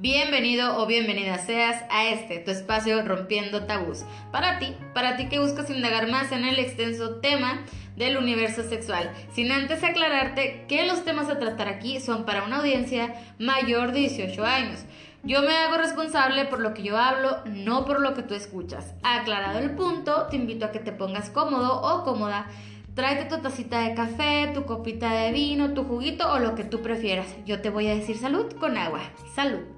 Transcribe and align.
Bienvenido 0.00 0.80
o 0.80 0.86
bienvenida 0.86 1.38
seas 1.38 1.82
a 1.90 2.06
este, 2.06 2.38
tu 2.38 2.52
espacio 2.52 3.02
Rompiendo 3.02 3.64
Tabús. 3.64 4.04
Para 4.30 4.60
ti, 4.60 4.76
para 4.94 5.16
ti 5.16 5.28
que 5.28 5.40
buscas 5.40 5.70
indagar 5.70 6.08
más 6.08 6.30
en 6.30 6.44
el 6.44 6.60
extenso 6.60 7.16
tema 7.16 7.64
del 7.96 8.16
universo 8.16 8.62
sexual, 8.62 9.10
sin 9.32 9.50
antes 9.50 9.82
aclararte 9.82 10.66
que 10.68 10.86
los 10.86 11.04
temas 11.04 11.28
a 11.28 11.40
tratar 11.40 11.66
aquí 11.66 11.98
son 11.98 12.24
para 12.24 12.44
una 12.44 12.58
audiencia 12.58 13.12
mayor 13.40 13.90
de 13.90 13.98
18 13.98 14.44
años. 14.44 14.84
Yo 15.24 15.42
me 15.42 15.56
hago 15.56 15.78
responsable 15.78 16.44
por 16.44 16.60
lo 16.60 16.74
que 16.74 16.84
yo 16.84 16.96
hablo, 16.96 17.38
no 17.46 17.84
por 17.84 18.00
lo 18.00 18.14
que 18.14 18.22
tú 18.22 18.34
escuchas. 18.34 18.94
Aclarado 19.02 19.58
el 19.58 19.72
punto, 19.72 20.28
te 20.30 20.36
invito 20.36 20.64
a 20.64 20.70
que 20.70 20.78
te 20.78 20.92
pongas 20.92 21.30
cómodo 21.30 21.82
o 21.82 22.04
cómoda. 22.04 22.46
Tráete 22.94 23.24
tu 23.24 23.42
tacita 23.42 23.80
de 23.80 23.94
café, 23.94 24.52
tu 24.54 24.64
copita 24.64 25.10
de 25.10 25.32
vino, 25.32 25.74
tu 25.74 25.82
juguito 25.82 26.32
o 26.32 26.38
lo 26.38 26.54
que 26.54 26.62
tú 26.62 26.82
prefieras. 26.82 27.26
Yo 27.46 27.60
te 27.60 27.70
voy 27.70 27.88
a 27.88 27.96
decir 27.96 28.16
salud 28.16 28.52
con 28.60 28.78
agua. 28.78 29.00
Salud. 29.34 29.77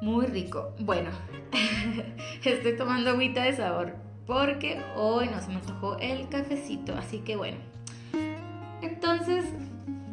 Muy 0.00 0.26
rico. 0.26 0.74
Bueno, 0.78 1.10
estoy 2.44 2.76
tomando 2.76 3.10
agüita 3.10 3.42
de 3.42 3.56
sabor 3.56 3.94
porque 4.26 4.80
hoy 4.96 5.28
no 5.28 5.40
se 5.40 5.48
me 5.48 5.56
antojó 5.56 5.96
el 5.98 6.28
cafecito. 6.28 6.94
Así 6.94 7.18
que 7.18 7.36
bueno. 7.36 7.56
Entonces, 8.82 9.46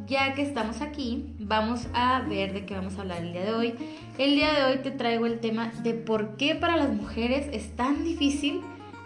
ya 0.07 0.33
que 0.33 0.41
estamos 0.41 0.81
aquí, 0.81 1.35
vamos 1.39 1.87
a 1.93 2.21
ver 2.21 2.53
de 2.53 2.65
qué 2.65 2.75
vamos 2.75 2.97
a 2.97 3.01
hablar 3.01 3.21
el 3.21 3.33
día 3.33 3.43
de 3.43 3.53
hoy. 3.53 3.75
El 4.17 4.35
día 4.35 4.53
de 4.53 4.63
hoy 4.63 4.77
te 4.79 4.91
traigo 4.91 5.25
el 5.25 5.39
tema 5.39 5.71
de 5.83 5.93
por 5.93 6.37
qué 6.37 6.55
para 6.55 6.77
las 6.77 6.93
mujeres 6.93 7.47
es 7.51 7.75
tan 7.75 8.03
difícil 8.03 8.61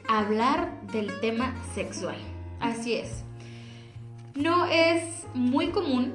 hablar 0.07 0.81
del 0.91 1.19
tema 1.19 1.55
sexual. 1.73 2.15
Así 2.59 2.93
es. 2.93 3.23
No 4.35 4.65
es 4.65 5.25
muy 5.33 5.67
común 5.69 6.13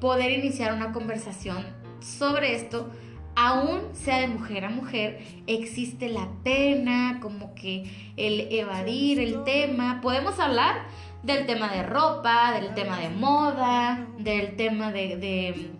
poder 0.00 0.32
iniciar 0.32 0.74
una 0.74 0.92
conversación 0.92 1.64
sobre 2.00 2.54
esto 2.54 2.90
aún 3.36 3.80
sea 3.94 4.20
de 4.20 4.28
mujer 4.28 4.64
a 4.64 4.70
mujer, 4.70 5.20
existe 5.46 6.08
la 6.08 6.28
pena, 6.42 7.18
como 7.20 7.54
que 7.54 8.12
el 8.16 8.52
evadir 8.52 9.20
el 9.20 9.44
tema. 9.44 10.00
Podemos 10.00 10.38
hablar 10.38 10.86
del 11.22 11.46
tema 11.46 11.72
de 11.72 11.82
ropa, 11.82 12.52
del 12.52 12.74
tema 12.74 12.98
de 12.98 13.08
moda, 13.10 14.06
del 14.18 14.56
tema 14.56 14.92
de, 14.92 15.70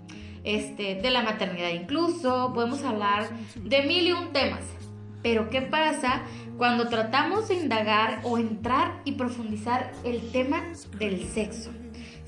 este, 0.43 0.97
de 0.97 1.11
la 1.11 1.23
maternidad 1.23 1.71
incluso. 1.71 2.53
Podemos 2.55 2.83
hablar 2.83 3.29
de 3.57 3.83
mil 3.83 4.07
y 4.07 4.13
un 4.13 4.33
temas. 4.33 4.63
Pero 5.23 5.49
¿qué 5.49 5.63
pasa 5.63 6.23
cuando 6.59 6.89
tratamos 6.89 7.49
de 7.49 7.55
indagar 7.55 8.21
o 8.25 8.37
entrar 8.37 9.01
y 9.05 9.13
profundizar 9.13 9.93
el 10.05 10.31
tema 10.33 10.63
del 10.99 11.25
sexo? 11.25 11.71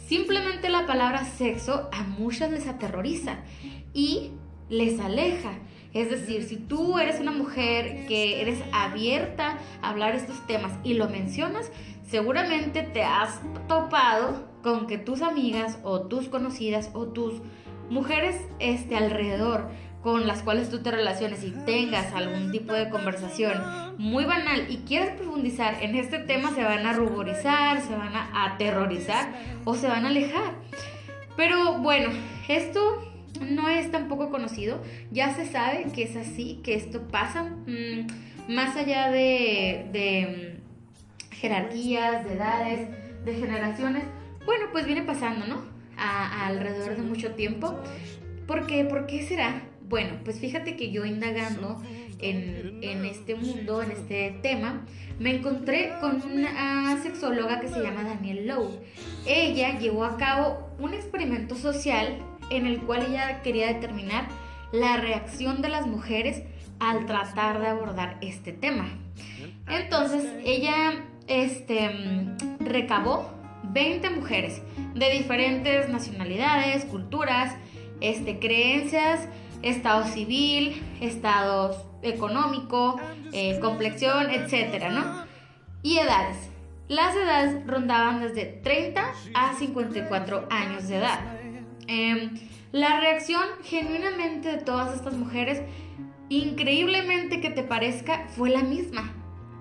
Simplemente 0.07 0.70
la 0.70 0.87
palabra 0.87 1.25
sexo 1.25 1.91
a 1.92 2.05
muchas 2.05 2.51
les 2.53 2.69
aterroriza 2.69 3.39
y 3.97 4.30
les 4.69 5.00
aleja. 5.00 5.52
Es 5.94 6.11
decir, 6.11 6.44
si 6.44 6.56
tú 6.56 6.98
eres 6.98 7.19
una 7.19 7.33
mujer 7.33 8.06
que 8.06 8.42
eres 8.42 8.62
abierta 8.70 9.58
a 9.80 9.91
hablar 9.91 10.14
estos 10.14 10.47
temas 10.47 10.72
y 10.84 10.94
lo 10.94 11.08
mencionas, 11.08 11.72
seguramente 12.06 12.83
te 12.83 13.02
has 13.02 13.41
topado 13.67 14.47
con 14.62 14.86
que 14.86 14.98
tus 14.98 15.22
amigas 15.22 15.78
o 15.83 16.02
tus 16.02 16.28
conocidas 16.28 16.91
o 16.92 17.06
tus 17.06 17.41
mujeres 17.89 18.36
este, 18.58 18.97
alrededor 18.97 19.70
con 20.02 20.27
las 20.27 20.42
cuales 20.42 20.69
tú 20.69 20.83
te 20.83 20.91
relaciones 20.91 21.42
y 21.42 21.52
tengas 21.64 22.12
algún 22.12 22.52
tipo 22.52 22.74
de 22.74 22.91
conversación 22.91 23.55
muy 23.97 24.24
banal 24.24 24.70
y 24.70 24.78
quieres 24.78 25.17
profundizar 25.17 25.83
en 25.83 25.97
este 25.97 26.19
tema, 26.19 26.55
se 26.55 26.62
van 26.62 26.86
a 26.86 26.92
ruborizar, 26.92 27.80
se 27.80 27.97
van 27.97 28.14
a 28.14 28.44
aterrorizar 28.44 29.33
o 29.64 29.74
se 29.74 29.89
van 29.89 30.05
a 30.05 30.08
alejar. 30.08 30.52
Pero 31.36 31.78
bueno, 31.78 32.11
esto 32.48 33.16
no 33.41 33.69
es 33.69 33.91
tampoco 33.91 34.31
conocido, 34.31 34.83
ya 35.11 35.34
se 35.34 35.47
sabe 35.47 35.87
que 35.95 36.05
es 36.05 36.17
así, 36.17 36.61
que 36.62 36.75
esto 36.75 37.09
pasa 37.09 37.45
mm, 37.45 38.53
más 38.55 38.77
allá 38.77 39.11
de, 39.11 40.58
mm, 41.33 41.35
jerarquías, 41.35 42.24
de 42.24 42.35
edades, 42.35 42.89
de 43.24 43.35
generaciones. 43.35 44.05
Bueno, 44.45 44.67
pues 44.73 44.86
viene 44.86 45.02
pasando, 45.02 45.47
¿no? 45.47 45.64
Alrededor 45.97 46.97
de 46.97 47.02
mucho 47.02 47.33
tiempo. 47.33 47.74
¿Por 48.47 48.67
qué? 48.67 48.85
¿Por 48.85 49.07
qué 49.07 49.23
será? 49.27 49.63
Bueno, 49.89 50.18
pues 50.24 50.41
fíjate 50.41 50.77
que 50.77 50.91
yo 50.91 51.05
indagando 51.05 51.80
en, 52.18 52.80
en, 52.83 53.05
este 53.05 53.35
mundo, 53.35 53.83
en 53.83 53.92
este 53.92 54.39
tema, 54.42 54.85
me 55.18 55.36
encontré 55.36 55.92
con 56.01 56.23
una 56.23 57.01
sexóloga 57.03 57.61
que 57.61 57.68
se 57.68 57.80
llama 57.80 58.03
Danielle 58.03 58.47
Lowe. 58.47 58.80
Ella 59.27 59.79
llevó 59.79 60.05
a 60.05 60.17
cabo 60.17 60.70
un 60.79 60.92
experimento 60.95 61.55
social 61.55 62.18
en 62.51 62.67
el 62.67 62.80
cual 62.80 63.07
ella 63.08 63.42
quería 63.42 63.68
determinar 63.68 64.29
la 64.73 64.96
reacción 64.96 65.62
de 65.62 65.68
las 65.68 65.86
mujeres 65.86 66.42
al 66.79 67.07
tratar 67.07 67.61
de 67.61 67.68
abordar 67.68 68.18
este 68.20 68.52
tema. 68.52 68.89
Entonces 69.68 70.24
ella 70.45 71.05
este, 71.27 71.90
recabó 72.61 73.30
20 73.64 74.11
mujeres 74.11 74.62
de 74.95 75.11
diferentes 75.11 75.89
nacionalidades, 75.89 76.85
culturas, 76.85 77.55
este, 78.01 78.39
creencias, 78.39 79.29
estado 79.62 80.05
civil, 80.05 80.83
estado 81.01 81.77
económico, 82.02 83.01
eh, 83.33 83.58
complexión, 83.61 84.30
etcétera, 84.30 84.90
¿no? 84.90 85.24
Y 85.83 85.98
edades. 85.98 86.51
Las 86.89 87.17
edades 87.17 87.67
rondaban 87.67 88.20
desde 88.20 88.45
30 88.45 89.12
a 89.35 89.55
54 89.55 90.46
años 90.51 90.86
de 90.89 90.98
edad. 90.98 91.36
Em, 91.86 92.30
la 92.73 93.01
reacción 93.01 93.42
genuinamente 93.64 94.48
de 94.48 94.58
todas 94.58 94.95
estas 94.95 95.14
mujeres, 95.14 95.63
increíblemente 96.29 97.41
que 97.41 97.51
te 97.51 97.63
parezca, 97.63 98.27
fue 98.36 98.51
la 98.51 98.63
misma. 98.63 99.13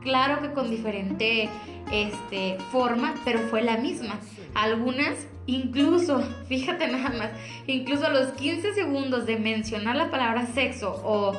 Claro 0.02 0.42
que 0.42 0.54
con 0.54 0.70
diferente 0.70 1.50
este, 1.92 2.58
forma, 2.72 3.14
pero 3.24 3.40
fue 3.40 3.62
la 3.62 3.78
misma. 3.78 4.20
Algunas, 4.54 5.28
incluso, 5.46 6.22
fíjate 6.48 6.88
nada 6.88 7.10
más, 7.10 7.30
incluso 7.68 8.06
a 8.06 8.10
los 8.10 8.30
15 8.34 8.74
segundos 8.74 9.26
de 9.26 9.38
mencionar 9.38 9.96
la 9.96 10.10
palabra 10.10 10.48
sexo 10.48 11.02
o 11.04 11.34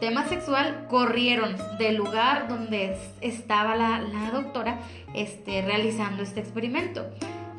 tema 0.00 0.26
sexual, 0.26 0.86
corrieron 0.88 1.56
del 1.78 1.96
lugar 1.96 2.48
donde 2.48 2.96
estaba 3.20 3.76
la, 3.76 4.30
doctora 4.32 4.80
este, 5.14 5.62
realizando 5.62 6.24
este 6.24 6.40
experimento. 6.40 7.06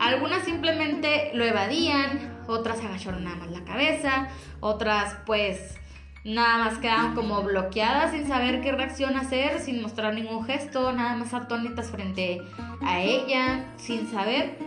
Algunas 0.03 0.43
simplemente 0.43 1.31
lo 1.33 1.45
evadían, 1.45 2.37
otras 2.47 2.83
agacharon 2.83 3.23
nada 3.23 3.37
más 3.37 3.51
la 3.51 3.63
cabeza, 3.63 4.27
otras 4.59 5.15
pues 5.25 5.77
nada 6.25 6.57
más 6.57 6.77
quedaban 6.79 7.15
como 7.15 7.41
bloqueadas 7.41 8.11
sin 8.11 8.27
saber 8.27 8.59
qué 8.59 8.73
reacción 8.73 9.15
hacer, 9.15 9.61
sin 9.61 9.81
mostrar 9.81 10.13
ningún 10.13 10.43
gesto, 10.43 10.91
nada 10.91 11.15
más 11.15 11.33
atónitas 11.33 11.89
frente 11.89 12.41
a 12.81 12.99
ella, 12.99 13.65
sin 13.77 14.11
saber 14.11 14.57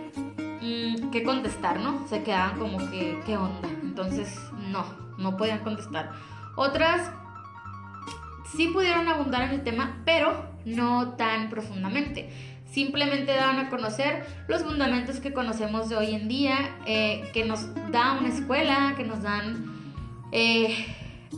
mm, 0.62 1.10
qué 1.10 1.22
contestar, 1.22 1.80
¿no? 1.80 2.08
Se 2.08 2.22
quedaban 2.22 2.58
como 2.58 2.78
que, 2.90 3.20
¿qué 3.26 3.36
onda? 3.36 3.68
Entonces, 3.82 4.40
no, 4.70 4.86
no 5.18 5.36
podían 5.36 5.58
contestar. 5.58 6.12
Otras 6.56 7.10
sí 8.56 8.68
pudieron 8.68 9.06
abundar 9.06 9.42
en 9.42 9.50
el 9.50 9.62
tema, 9.62 10.00
pero 10.06 10.46
no 10.64 11.10
tan 11.10 11.50
profundamente 11.50 12.55
simplemente 12.76 13.32
daban 13.32 13.58
a 13.58 13.70
conocer 13.70 14.26
los 14.48 14.62
fundamentos 14.62 15.18
que 15.18 15.32
conocemos 15.32 15.88
de 15.88 15.96
hoy 15.96 16.14
en 16.14 16.28
día, 16.28 16.76
eh, 16.84 17.22
que 17.32 17.42
nos 17.42 17.74
da 17.90 18.18
una 18.20 18.28
escuela, 18.28 18.92
que 18.98 19.02
nos 19.02 19.22
dan 19.22 19.64
eh, 20.30 20.84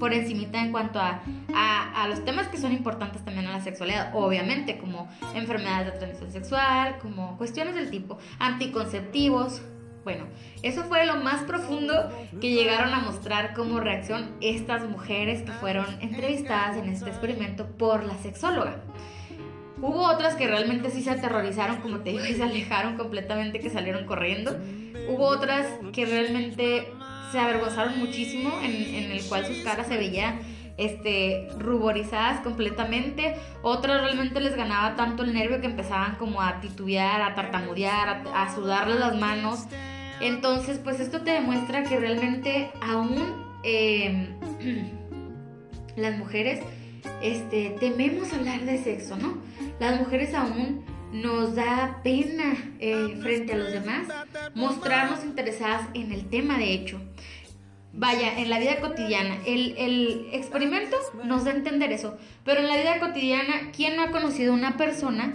por 0.01 0.13
encimita 0.13 0.61
en 0.61 0.73
cuanto 0.73 0.99
a, 0.99 1.23
a, 1.55 2.09
los 2.09 2.25
temas 2.25 2.49
que 2.49 2.57
son 2.57 2.73
importantes 2.73 3.25
también 3.25 3.47
a 3.47 3.53
la 3.53 3.61
sexualidad, 3.61 4.11
obviamente, 4.17 4.79
como 4.79 5.09
enfermedades 5.37 5.93
de 5.93 5.99
transmisión 6.01 6.33
sexual, 6.33 6.99
como 7.01 7.39
cuestiones 7.39 7.77
del 7.77 7.89
tipo 7.89 8.19
anticonceptivos. 8.41 9.63
Bueno, 10.03 10.25
eso 10.65 10.83
fue 10.89 11.07
lo 11.07 11.19
más 11.19 11.45
profundo 11.45 12.11
que 12.41 12.51
llegaron 12.51 12.93
a 12.93 12.99
mostrar 12.99 13.55
como 13.55 13.79
reacción 13.79 14.33
estas 14.41 14.89
mujeres 14.89 15.43
que 15.43 15.53
fueron 15.53 15.87
entrevistadas 16.01 16.77
en 16.79 16.89
este 16.89 17.11
experimento 17.11 17.65
por 17.65 18.03
la 18.03 18.17
sexóloga. 18.17 18.83
Hubo 19.81 20.03
otras 20.03 20.35
que 20.35 20.47
realmente 20.47 20.91
sí 20.91 21.03
se 21.03 21.11
aterrorizaron, 21.11 21.77
como 21.77 21.99
te 22.01 22.11
digo, 22.11 22.25
y 22.25 22.35
se 22.35 22.43
alejaron 22.43 22.97
completamente, 22.97 23.61
que 23.61 23.71
salieron 23.71 24.07
corriendo. 24.07 24.57
Hubo 25.09 25.27
otras 25.27 25.67
que 25.93 26.05
realmente 26.05 26.89
se 27.31 27.39
avergonzaron 27.39 27.99
muchísimo, 27.99 28.51
en, 28.63 29.11
el 29.13 29.23
cual 29.25 29.47
sus 29.47 29.59
caras 29.59 29.87
se 29.87 29.97
veían 29.97 30.41
este, 30.77 31.49
ruborizadas 31.59 32.41
completamente. 32.41 33.37
Otras 33.63 34.03
realmente 34.03 34.41
les 34.41 34.57
ganaba 34.57 34.97
tanto 34.97 35.23
el 35.23 35.33
nervio 35.33 35.61
que 35.61 35.67
empezaban 35.67 36.17
como 36.17 36.43
a 36.43 36.61
titubear, 36.61 37.23
a 37.23 37.35
tartamudear, 37.35 38.25
a, 38.35 38.55
sudarles 38.55 38.99
las 38.99 39.17
manos. 39.17 39.67
Entonces, 40.21 40.79
pues 40.79 40.99
esto 40.99 41.21
te 41.21 41.31
demuestra 41.31 41.85
que 41.85 42.01
realmente 42.01 42.71
aún 42.81 43.47
em, 43.63 44.35
las 45.97 46.19
mujeres 46.19 46.61
este, 47.23 47.77
tememos 47.81 48.33
hablar 48.33 48.61
de 48.63 48.83
sexo, 48.83 49.17
¿no? 49.17 49.39
Las 49.81 49.99
mujeres 50.01 50.35
aún 50.35 50.85
nos 51.13 51.55
da 51.55 52.01
pena 52.03 52.57
eh, 52.81 53.17
frente 53.21 53.55
a 53.55 53.57
los 53.57 53.73
demás 53.73 54.07
mostrarnos 54.55 55.25
interesadas 55.25 55.89
en 55.95 56.13
el 56.13 56.29
tema 56.29 56.59
de 56.59 56.75
hecho. 56.75 57.01
Vaya, 57.93 58.39
en 58.39 58.51
la 58.51 58.59
vida 58.59 58.81
cotidiana, 58.81 59.39
el, 59.47 59.75
el, 59.79 60.29
experimento 60.33 60.97
nos 61.25 61.45
da 61.45 61.53
a 61.53 61.57
entender 61.57 61.91
eso, 61.91 62.19
pero 62.45 62.61
en 62.61 62.69
la 62.69 62.77
vida 62.77 63.01
cotidiana, 63.01 63.73
¿quién 63.75 63.97
no 63.97 64.03
ha 64.03 64.11
conocido 64.11 64.53
una 64.53 64.77
persona, 64.77 65.33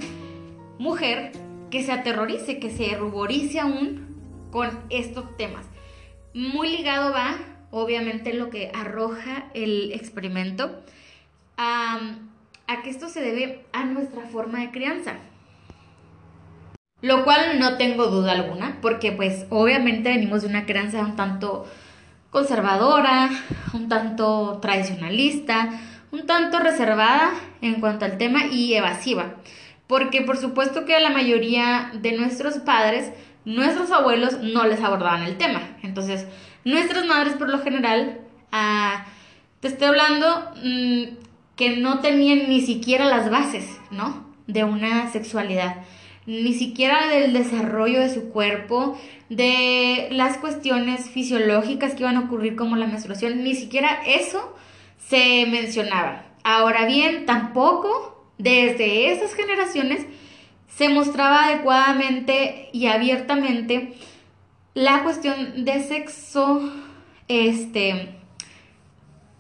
mujer, 0.78 1.32
que 1.72 1.84
se 1.84 1.92
aterrorice, 1.92 2.60
que 2.60 2.70
se 2.70 2.96
ruborice 2.96 3.60
aún 3.60 4.48
con 4.52 4.70
estos 4.90 5.36
temas? 5.36 5.66
Muy 6.36 6.70
ligado 6.70 7.12
va, 7.12 7.38
obviamente, 7.72 8.34
lo 8.34 8.50
que 8.50 8.72
arroja 8.74 9.50
el 9.56 9.92
experimento, 9.92 10.84
a, 11.58 12.00
que 12.84 12.90
esto 12.90 13.08
se 13.08 13.22
debe 13.22 13.66
a 13.72 13.86
nuestra 13.86 14.24
forma 14.24 14.60
de 14.60 14.72
crianza. 14.72 15.16
Lo 17.02 17.24
cual 17.24 17.60
no 17.60 17.78
tengo 17.78 18.08
duda 18.08 18.32
alguna, 18.32 18.80
porque 18.82 19.12
pues 19.12 19.46
obviamente 19.50 20.10
venimos 20.10 20.42
de 20.42 20.48
una 20.48 20.66
crianza 20.66 21.02
un 21.02 21.16
tanto 21.16 21.66
conservadora, 22.30 23.30
un 23.74 23.90
tanto 23.90 24.60
tradicionalista, 24.62 25.70
un 26.12 26.26
tanto 26.26 26.60
reservada 26.60 27.34
en 27.62 27.80
cuanto 27.80 28.06
al 28.06 28.18
tema 28.18 28.46
y 28.46 28.74
evasiva. 28.74 29.36
Porque 29.88 30.22
por 30.22 30.38
supuesto 30.38 30.86
que 30.86 30.96
a 30.96 31.00
la 31.00 31.10
mayoría 31.10 31.92
de 31.94 32.14
nuestros 32.18 32.60
padres, 32.60 33.12
nuestros 33.46 33.92
abuelos 33.92 34.40
no 34.40 34.66
les 34.66 34.82
abordaban 34.82 35.24
el 35.24 35.38
tema. 35.38 35.62
Entonces, 35.84 36.26
nuestras 36.64 37.06
madres 37.06 37.34
por 37.34 37.50
lo 37.50 37.60
general, 37.60 38.22
ah, 38.52 39.06
te 39.60 39.68
estoy 39.68 39.88
hablando 39.88 40.52
mm, 40.64 41.23
que 41.56 41.78
no 41.78 42.00
tenían 42.00 42.50
ni 42.50 42.62
siquiera 42.62 43.06
las 43.06 43.30
bases, 43.30 43.66
¿no? 43.92 44.26
De 44.48 44.64
una 44.64 45.12
sexualidad 45.12 45.84
ni 46.26 46.54
siquiera 46.54 47.08
del 47.08 47.34
desarrollo 47.34 48.00
de 48.00 48.14
su 48.14 48.30
cuerpo, 48.30 48.98
de 49.30 50.08
las 50.12 50.38
cuestiones 50.38 51.10
fisiológicas 51.10 51.94
que 51.94 52.04
iban 52.04 52.18
a 52.18 52.22
ocurrir 52.22 52.56
como 52.56 52.76
la 52.76 52.88
menstruación, 52.88 53.44
ni 53.44 53.56
siquiera 53.56 54.02
eso 54.06 54.56
se 54.98 55.46
mencionaba. 55.48 56.26
Ahora 56.44 56.86
bien, 56.86 57.26
tampoco 57.26 58.26
desde 58.38 59.12
esas 59.12 59.34
generaciones 59.34 60.06
se 60.68 60.90
mostraba 60.90 61.46
adecuadamente 61.46 62.70
y 62.72 62.88
abiertamente 62.88 63.94
la 64.74 65.04
cuestión 65.04 65.66
de 65.66 65.84
sexo, 65.84 66.72
este, 67.28 68.16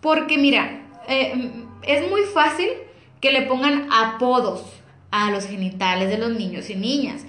porque 0.01 0.37
mira, 0.37 0.81
eh, 1.07 1.49
es 1.87 2.09
muy 2.09 2.21
fácil 2.23 2.69
que 3.21 3.31
le 3.31 3.43
pongan 3.43 3.87
apodos 3.91 4.63
a 5.11 5.31
los 5.31 5.45
genitales 5.45 6.09
de 6.09 6.17
los 6.17 6.31
niños 6.31 6.69
y 6.69 6.75
niñas. 6.75 7.25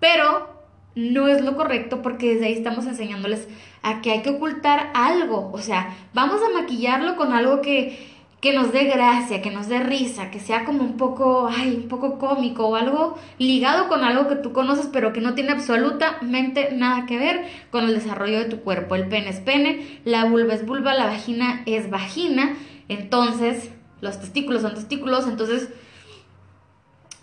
Pero 0.00 0.58
no 0.94 1.28
es 1.28 1.40
lo 1.42 1.56
correcto 1.56 2.02
porque 2.02 2.34
desde 2.34 2.46
ahí 2.46 2.52
estamos 2.54 2.86
enseñándoles 2.86 3.48
a 3.82 4.02
que 4.02 4.10
hay 4.10 4.22
que 4.22 4.30
ocultar 4.30 4.90
algo. 4.94 5.50
O 5.52 5.58
sea, 5.58 5.96
vamos 6.12 6.40
a 6.42 6.60
maquillarlo 6.60 7.16
con 7.16 7.32
algo 7.32 7.62
que, 7.62 7.98
que 8.40 8.52
nos 8.52 8.72
dé 8.72 8.84
gracia, 8.84 9.40
que 9.40 9.52
nos 9.52 9.68
dé 9.68 9.80
risa, 9.80 10.30
que 10.30 10.40
sea 10.40 10.64
como 10.64 10.82
un 10.82 10.96
poco, 10.96 11.48
ay, 11.48 11.76
un 11.82 11.88
poco 11.88 12.18
cómico 12.18 12.66
o 12.66 12.74
algo 12.74 13.16
ligado 13.38 13.88
con 13.88 14.02
algo 14.02 14.28
que 14.28 14.36
tú 14.36 14.52
conoces 14.52 14.88
pero 14.92 15.12
que 15.12 15.20
no 15.20 15.34
tiene 15.34 15.52
absolutamente 15.52 16.70
nada 16.72 17.06
que 17.06 17.18
ver 17.18 17.46
con 17.70 17.84
el 17.84 17.94
desarrollo 17.94 18.40
de 18.40 18.46
tu 18.46 18.60
cuerpo. 18.60 18.96
El 18.96 19.08
pene 19.08 19.30
es 19.30 19.38
pene, 19.40 20.00
la 20.04 20.24
vulva 20.24 20.54
es 20.54 20.66
vulva, 20.66 20.94
la 20.94 21.06
vagina 21.06 21.62
es 21.66 21.88
vagina, 21.90 22.56
entonces 22.88 23.70
los 24.00 24.20
testículos 24.20 24.62
son 24.62 24.74
testículos, 24.74 25.26
entonces 25.26 25.68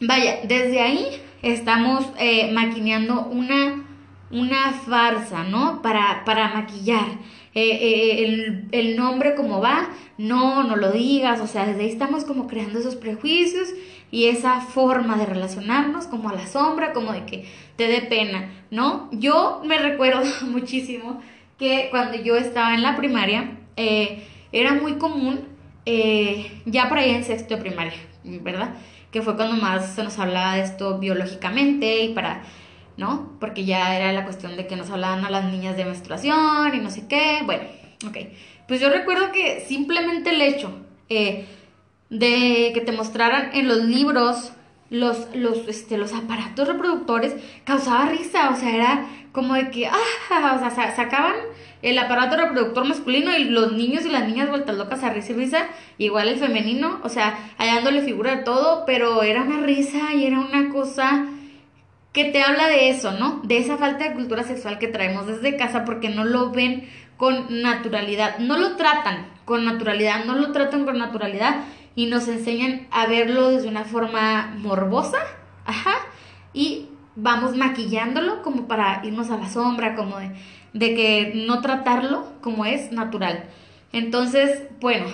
Vaya, 0.01 0.41
desde 0.43 0.81
ahí 0.81 1.07
estamos 1.41 2.05
eh, 2.19 2.51
maquineando 2.51 3.27
una, 3.27 3.85
una 4.29 4.73
farsa, 4.73 5.45
¿no? 5.45 5.81
Para, 5.81 6.23
para 6.25 6.53
maquillar. 6.53 7.05
Eh, 7.53 7.69
eh, 7.71 8.25
el, 8.25 8.67
el, 8.73 8.97
nombre 8.97 9.35
como 9.35 9.61
va, 9.61 9.87
no, 10.17 10.65
no 10.65 10.75
lo 10.75 10.91
digas, 10.91 11.39
o 11.39 11.47
sea, 11.47 11.65
desde 11.65 11.83
ahí 11.83 11.89
estamos 11.89 12.25
como 12.25 12.47
creando 12.47 12.79
esos 12.79 12.97
prejuicios 12.97 13.69
y 14.11 14.25
esa 14.25 14.59
forma 14.59 15.15
de 15.15 15.25
relacionarnos 15.25 16.07
como 16.07 16.27
a 16.27 16.33
la 16.33 16.45
sombra, 16.45 16.91
como 16.91 17.13
de 17.13 17.25
que 17.25 17.45
te 17.77 17.87
dé 17.87 18.01
pena, 18.01 18.51
¿no? 18.71 19.07
Yo 19.13 19.61
me 19.65 19.77
recuerdo 19.81 20.23
muchísimo 20.47 21.21
que 21.57 21.87
cuando 21.89 22.17
yo 22.17 22.35
estaba 22.35 22.73
en 22.73 22.83
la 22.83 22.97
primaria, 22.97 23.59
era 23.77 24.73
muy 24.73 24.95
común, 24.95 25.54
ya 26.65 26.89
por 26.89 26.97
ahí 26.97 27.11
en 27.11 27.23
sexto 27.23 27.55
de 27.55 27.61
primaria, 27.61 27.93
¿verdad? 28.23 28.75
que 29.15 29.21
fue 29.21 29.37
cuando 29.37 29.55
más 29.55 29.95
se 29.95 30.03
nos 30.03 30.19
hablaba 30.19 30.55
de 30.55 30.63
esto 30.63 30.99
biológicamente 30.99 32.03
y 32.03 32.13
para, 32.13 32.43
¿no? 32.97 33.31
Porque 33.39 33.63
ya 33.63 33.95
era 33.95 34.11
la 34.11 34.25
cuestión 34.25 34.57
de 34.57 34.67
que 34.67 34.75
nos 34.75 34.89
hablaban 34.89 35.23
a 35.23 35.29
las 35.29 35.45
niñas 35.45 35.77
de 35.77 35.85
menstruación 35.85 36.75
y 36.75 36.79
no 36.79 36.89
sé 36.89 37.07
qué. 37.07 37.39
Bueno, 37.45 37.63
ok. 38.05 38.17
Pues 38.67 38.81
yo 38.81 38.89
recuerdo 38.89 39.31
que 39.31 39.63
simplemente 39.65 40.31
el 40.31 40.41
hecho 40.41 40.69
eh, 41.07 41.45
de 42.09 42.71
que 42.73 42.81
te 42.85 42.91
mostraran 42.91 43.51
en 43.53 43.69
los 43.69 43.85
libros 43.85 44.51
los, 44.89 45.33
los, 45.33 45.65
este, 45.69 45.97
los 45.97 46.11
aparatos 46.11 46.67
reproductores 46.67 47.35
causaba 47.63 48.07
risa, 48.07 48.49
o 48.49 48.57
sea, 48.57 48.75
era 48.75 49.05
como 49.31 49.53
de 49.53 49.71
que, 49.71 49.87
ah, 49.87 50.59
o 50.61 50.75
sea, 50.75 50.93
sacaban 50.93 51.35
el 51.85 51.99
aparato 51.99 52.35
reproductor 52.35 52.83
masculino 52.83 53.37
y 53.37 53.43
los 53.43 53.73
niños 53.73 54.05
y 54.05 54.09
las 54.09 54.27
niñas 54.27 54.49
vueltas 54.49 54.75
locas 54.75 55.03
a 55.03 55.11
risa 55.11 55.33
y 55.33 55.35
risa, 55.35 55.67
igual 55.99 56.27
el 56.27 56.39
femenino, 56.39 56.99
o 57.03 57.09
sea, 57.09 57.37
hallándole 57.59 58.01
figura 58.01 58.37
de 58.37 58.43
todo, 58.43 58.85
pero 58.87 59.21
era 59.21 59.43
una 59.43 59.61
risa 59.61 60.11
y 60.15 60.25
era 60.25 60.39
una 60.39 60.69
cosa 60.69 61.27
que 62.11 62.25
te 62.25 62.41
habla 62.41 62.67
de 62.69 62.89
eso, 62.89 63.11
¿no? 63.11 63.39
De 63.43 63.59
esa 63.59 63.77
falta 63.77 64.09
de 64.09 64.15
cultura 64.15 64.41
sexual 64.41 64.79
que 64.79 64.87
traemos 64.87 65.27
desde 65.27 65.57
casa 65.57 65.85
porque 65.85 66.09
no 66.09 66.25
lo 66.25 66.49
ven 66.49 66.89
con 67.17 67.61
naturalidad, 67.61 68.39
no 68.39 68.57
lo 68.57 68.77
tratan 68.77 69.27
con 69.45 69.63
naturalidad, 69.63 70.25
no 70.25 70.33
lo 70.33 70.51
tratan 70.51 70.85
con 70.85 70.97
naturalidad 70.97 71.65
y 71.95 72.07
nos 72.07 72.27
enseñan 72.27 72.87
a 72.89 73.05
verlo 73.05 73.51
desde 73.51 73.67
una 73.67 73.83
forma 73.83 74.55
morbosa, 74.57 75.19
ajá, 75.65 75.93
y 76.51 76.87
vamos 77.15 77.55
maquillándolo 77.55 78.41
como 78.41 78.67
para 78.67 79.01
irnos 79.03 79.29
a 79.29 79.37
la 79.37 79.49
sombra, 79.49 79.95
como 79.95 80.17
de, 80.17 80.31
que 80.79 81.31
no 81.35 81.61
tratarlo 81.61 82.27
como 82.41 82.65
es 82.65 82.91
natural. 82.91 83.45
Entonces, 83.93 84.63
bueno, 84.79 85.05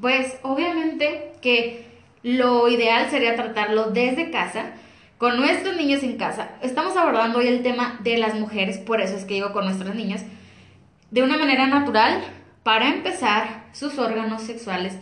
pues 0.00 0.38
obviamente 0.42 1.32
que 1.42 1.84
lo 2.22 2.68
ideal 2.68 3.10
sería 3.10 3.36
tratarlo 3.36 3.90
desde 3.90 4.30
casa, 4.30 4.72
con 5.18 5.36
nuestros 5.36 5.76
niños 5.76 6.02
en 6.02 6.16
casa. 6.16 6.52
Estamos 6.62 6.96
abordando 6.96 7.40
hoy 7.40 7.46
el 7.46 7.62
tema 7.62 7.98
de 8.02 8.16
las 8.16 8.34
mujeres, 8.34 8.78
por 8.78 9.02
eso 9.02 9.16
es 9.16 9.26
que 9.26 9.34
digo 9.34 9.52
con 9.52 9.66
nuestros 9.66 9.94
niños, 9.94 10.22
de 11.10 11.22
una 11.22 11.36
manera 11.36 11.66
natural, 11.66 12.22
para 12.62 12.88
empezar, 12.88 13.66
sus 13.72 13.98
órganos 13.98 14.42
sexuales 14.42 14.98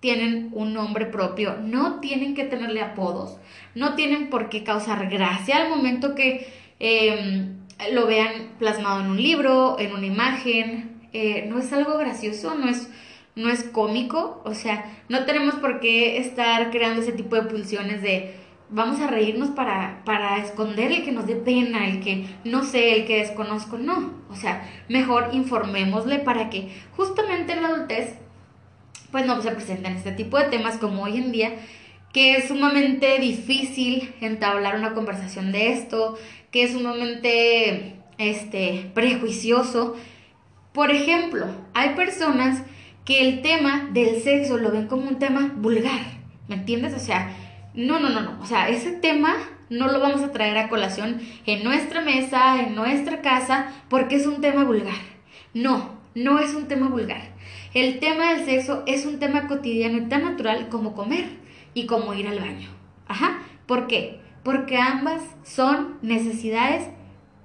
tienen 0.00 0.50
un 0.52 0.74
nombre 0.74 1.06
propio, 1.06 1.56
no 1.62 2.00
tienen 2.00 2.34
que 2.34 2.44
tenerle 2.44 2.82
apodos, 2.82 3.38
no 3.74 3.94
tienen 3.94 4.28
por 4.28 4.48
qué 4.48 4.64
causar 4.64 5.08
gracia 5.08 5.56
al 5.56 5.70
momento 5.70 6.14
que 6.14 6.52
em, 6.78 7.61
lo 7.92 8.06
vean 8.06 8.52
plasmado 8.58 9.00
en 9.00 9.10
un 9.10 9.22
libro, 9.22 9.76
en 9.78 9.92
una 9.92 10.06
imagen, 10.06 11.08
eh, 11.12 11.46
no 11.48 11.58
es 11.58 11.72
algo 11.72 11.98
gracioso, 11.98 12.54
no 12.54 12.68
es, 12.68 12.88
no 13.34 13.50
es 13.50 13.64
cómico, 13.64 14.42
o 14.44 14.54
sea, 14.54 14.84
no 15.08 15.24
tenemos 15.24 15.54
por 15.56 15.80
qué 15.80 16.18
estar 16.18 16.70
creando 16.70 17.02
ese 17.02 17.12
tipo 17.12 17.36
de 17.36 17.42
pulsiones 17.42 18.02
de 18.02 18.34
vamos 18.70 19.00
a 19.00 19.06
reírnos 19.06 19.50
para, 19.50 20.02
para 20.04 20.38
esconder 20.38 20.92
el 20.92 21.04
que 21.04 21.12
nos 21.12 21.26
dé 21.26 21.36
pena, 21.36 21.88
el 21.88 22.00
que 22.00 22.26
no 22.44 22.64
sé, 22.64 22.96
el 22.96 23.06
que 23.06 23.18
desconozco, 23.18 23.76
no, 23.78 24.14
o 24.30 24.36
sea, 24.36 24.68
mejor 24.88 25.30
informémosle 25.32 26.20
para 26.20 26.48
que 26.48 26.72
justamente 26.96 27.52
en 27.52 27.62
la 27.62 27.68
adultez 27.68 28.16
pues 29.10 29.26
no 29.26 29.40
se 29.42 29.50
presentan 29.50 29.94
este 29.94 30.12
tipo 30.12 30.38
de 30.38 30.46
temas 30.46 30.78
como 30.78 31.02
hoy 31.02 31.18
en 31.18 31.32
día, 31.32 31.52
que 32.12 32.36
es 32.36 32.48
sumamente 32.48 33.18
difícil 33.18 34.14
entablar 34.20 34.76
una 34.76 34.94
conversación 34.94 35.50
de 35.50 35.72
esto, 35.72 36.18
que 36.50 36.64
es 36.64 36.72
sumamente 36.72 37.96
este, 38.18 38.90
prejuicioso. 38.94 39.96
Por 40.72 40.90
ejemplo, 40.90 41.46
hay 41.74 41.90
personas 41.90 42.62
que 43.04 43.26
el 43.26 43.42
tema 43.42 43.88
del 43.92 44.22
sexo 44.22 44.58
lo 44.58 44.70
ven 44.70 44.86
como 44.86 45.08
un 45.08 45.18
tema 45.18 45.52
vulgar, 45.56 46.00
¿me 46.48 46.56
entiendes? 46.56 46.94
O 46.94 46.98
sea, 46.98 47.34
no, 47.74 47.98
no, 47.98 48.10
no, 48.10 48.20
no, 48.20 48.38
o 48.40 48.46
sea, 48.46 48.68
ese 48.68 48.92
tema 48.92 49.34
no 49.70 49.90
lo 49.90 49.98
vamos 49.98 50.20
a 50.22 50.32
traer 50.32 50.58
a 50.58 50.68
colación 50.68 51.20
en 51.46 51.64
nuestra 51.64 52.02
mesa, 52.02 52.60
en 52.60 52.74
nuestra 52.74 53.22
casa, 53.22 53.72
porque 53.88 54.16
es 54.16 54.26
un 54.26 54.42
tema 54.42 54.64
vulgar. 54.64 54.94
No, 55.54 55.98
no 56.14 56.38
es 56.38 56.54
un 56.54 56.68
tema 56.68 56.88
vulgar. 56.88 57.32
El 57.72 57.98
tema 57.98 58.34
del 58.34 58.44
sexo 58.44 58.82
es 58.86 59.06
un 59.06 59.18
tema 59.18 59.48
cotidiano 59.48 59.96
y 59.96 60.08
tan 60.08 60.24
natural 60.24 60.68
como 60.68 60.94
comer 60.94 61.41
y 61.74 61.86
como 61.86 62.14
ir 62.14 62.28
al 62.28 62.40
baño. 62.40 62.68
¿Por 63.66 63.86
qué? 63.86 64.20
Porque 64.42 64.76
ambas 64.76 65.22
son 65.44 65.98
necesidades 66.02 66.88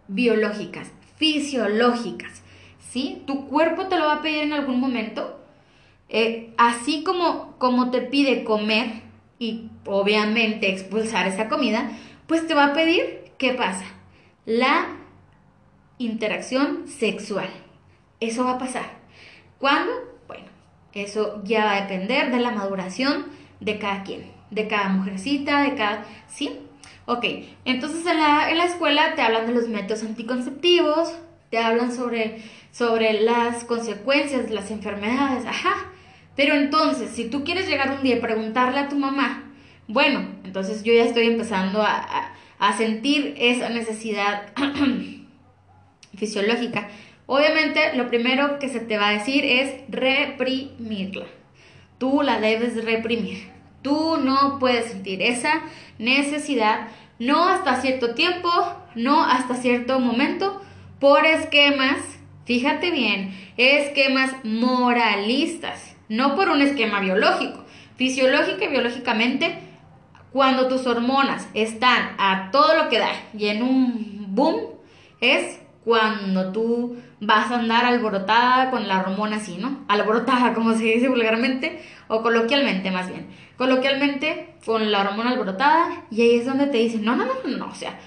biológicas, 0.09 0.91
fisiológicas. 1.15 2.43
¿Sí? 2.79 3.23
Tu 3.27 3.47
cuerpo 3.47 3.87
te 3.87 3.97
lo 3.97 4.07
va 4.07 4.15
a 4.15 4.21
pedir 4.21 4.43
en 4.43 4.53
algún 4.53 4.79
momento. 4.79 5.39
Eh, 6.09 6.53
así 6.57 7.03
como, 7.03 7.55
como 7.59 7.91
te 7.91 8.01
pide 8.01 8.43
comer 8.43 9.03
y 9.39 9.69
obviamente 9.85 10.69
expulsar 10.69 11.27
esa 11.27 11.47
comida, 11.47 11.91
pues 12.27 12.47
te 12.47 12.53
va 12.53 12.65
a 12.65 12.73
pedir, 12.73 13.31
¿qué 13.37 13.53
pasa? 13.53 13.85
La 14.45 14.97
interacción 15.97 16.87
sexual. 16.87 17.49
Eso 18.19 18.43
va 18.43 18.55
a 18.55 18.57
pasar. 18.57 18.97
¿Cuándo? 19.59 19.91
Bueno, 20.27 20.47
eso 20.93 21.41
ya 21.43 21.65
va 21.65 21.77
a 21.77 21.81
depender 21.83 22.31
de 22.31 22.39
la 22.39 22.51
maduración 22.51 23.36
de 23.59 23.79
cada 23.79 24.03
quien, 24.03 24.31
de 24.51 24.67
cada 24.67 24.89
mujercita, 24.89 25.61
de 25.61 25.75
cada... 25.75 26.05
¿Sí? 26.27 26.51
Ok, 27.05 27.25
entonces 27.63 28.05
en 28.05 28.17
la, 28.17 28.51
en 28.51 28.57
la 28.57 28.65
escuela 28.65 29.15
te 29.15 29.21
hablan 29.21 29.47
de 29.47 29.53
los 29.53 29.69
métodos 29.69 30.03
anticonceptivos, 30.03 31.13
te 31.49 31.57
hablan 31.57 31.93
sobre, 31.93 32.41
sobre 32.71 33.21
las 33.21 33.63
consecuencias 33.63 34.51
las 34.51 34.71
enfermedades, 34.71 35.45
ajá. 35.45 35.85
Pero 36.35 36.53
entonces, 36.53 37.11
si 37.11 37.29
tú 37.29 37.43
quieres 37.43 37.67
llegar 37.67 37.91
un 37.91 38.03
día 38.03 38.17
y 38.17 38.19
preguntarle 38.19 38.79
a 38.79 38.89
tu 38.89 38.97
mamá, 38.97 39.43
bueno, 39.87 40.27
entonces 40.43 40.83
yo 40.83 40.93
ya 40.93 41.03
estoy 41.03 41.27
empezando 41.27 41.81
a, 41.81 42.33
a 42.59 42.77
sentir 42.77 43.35
esa 43.37 43.69
necesidad 43.69 44.53
fisiológica. 46.15 46.89
Obviamente, 47.25 47.95
lo 47.95 48.07
primero 48.07 48.59
que 48.59 48.69
se 48.69 48.79
te 48.79 48.97
va 48.97 49.09
a 49.09 49.13
decir 49.13 49.45
es 49.45 49.81
reprimirla. 49.89 51.25
Tú 51.97 52.21
la 52.21 52.39
debes 52.39 52.83
reprimir. 52.83 53.49
Tú 53.81 54.17
no 54.17 54.59
puedes 54.59 54.91
sentir 54.91 55.21
esa 55.21 55.61
necesidad, 55.97 56.87
no 57.19 57.47
hasta 57.47 57.81
cierto 57.81 58.13
tiempo, 58.13 58.49
no 58.95 59.23
hasta 59.23 59.55
cierto 59.55 59.99
momento, 59.99 60.61
por 60.99 61.25
esquemas, 61.25 61.97
fíjate 62.45 62.91
bien, 62.91 63.33
esquemas 63.57 64.31
moralistas, 64.43 65.95
no 66.09 66.35
por 66.35 66.49
un 66.49 66.61
esquema 66.61 66.99
biológico. 66.99 67.63
Fisiológica 67.95 68.65
y 68.65 68.69
biológicamente, 68.69 69.59
cuando 70.31 70.67
tus 70.67 70.85
hormonas 70.85 71.47
están 71.53 72.15
a 72.19 72.49
todo 72.51 72.75
lo 72.75 72.89
que 72.89 72.99
da 72.99 73.11
y 73.37 73.47
en 73.47 73.63
un 73.63 74.35
boom, 74.35 74.57
es 75.21 75.59
cuando 75.87 76.51
tú 76.51 76.97
vas 77.21 77.49
a 77.49 77.59
andar 77.59 77.85
alborotada 77.85 78.69
con 78.71 78.89
la 78.89 78.99
hormona 78.99 79.37
así, 79.37 79.57
¿no? 79.57 79.85
Alborotada, 79.87 80.53
como 80.53 80.73
se 80.73 80.83
dice 80.83 81.07
vulgarmente, 81.07 81.81
o 82.09 82.21
coloquialmente 82.21 82.91
más 82.91 83.07
bien. 83.07 83.27
Coloquialmente, 83.55 84.55
con 84.65 84.91
la 84.91 84.99
hormona 84.99 85.29
alborotada, 85.29 86.03
y 86.11 86.23
ahí 86.23 86.35
es 86.35 86.45
donde 86.45 86.67
te 86.67 86.79
dicen, 86.79 87.05
no, 87.05 87.15
no, 87.15 87.23
no, 87.23 87.57
no, 87.57 87.67
o 87.69 87.73
sea, 87.73 87.97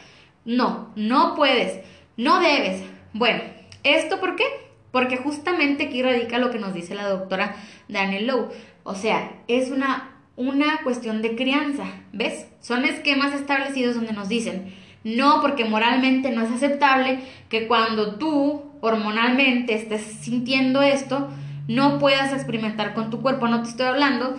no, 0.45 0.93
no 0.95 1.35
puedes, 1.35 1.83
no 2.19 2.39
debes. 2.41 2.83
Bueno, 3.15 3.41
¿esto 3.83 4.21
por 4.21 4.37
qué? 4.37 4.45
Porque 4.91 5.17
justamente 5.17 5.87
aquí 5.87 6.03
radica 6.03 6.37
lo 6.37 6.51
que 6.51 6.59
nos 6.59 6.75
dice 6.75 6.95
la 6.95 7.09
doctora 7.09 7.57
Daniel 7.89 8.27
Lowe. 8.27 8.51
O 8.83 8.95
sea, 8.95 9.41
es 9.49 9.71
una, 9.71 10.17
una 10.37 10.83
cuestión 10.83 11.23
de 11.23 11.35
crianza, 11.35 11.87
¿ves? 12.13 12.47
Son 12.61 12.85
esquemas 12.85 13.33
establecidos 13.33 13.95
donde 13.95 14.13
nos 14.13 14.29
dicen, 14.29 14.75
no, 15.03 15.41
porque 15.41 15.65
moralmente 15.65 16.31
no 16.31 16.43
es 16.43 16.51
aceptable 16.51 17.21
que 17.49 17.67
cuando 17.67 18.17
tú 18.17 18.65
hormonalmente 18.81 19.75
estés 19.75 20.03
sintiendo 20.03 20.83
esto, 20.83 21.29
no 21.69 21.99
puedas 21.99 22.33
experimentar 22.33 22.95
con 22.95 23.11
tu 23.11 23.23
cuerpo. 23.23 23.49
No 23.49 23.63
te 23.63 23.71
estoy 23.71 23.87
hablando 23.87 24.37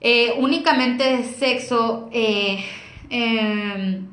eh, 0.00 0.34
únicamente 0.38 1.04
de 1.04 1.24
sexo 1.24 2.08
eh, 2.12 2.64
em, 3.10 4.06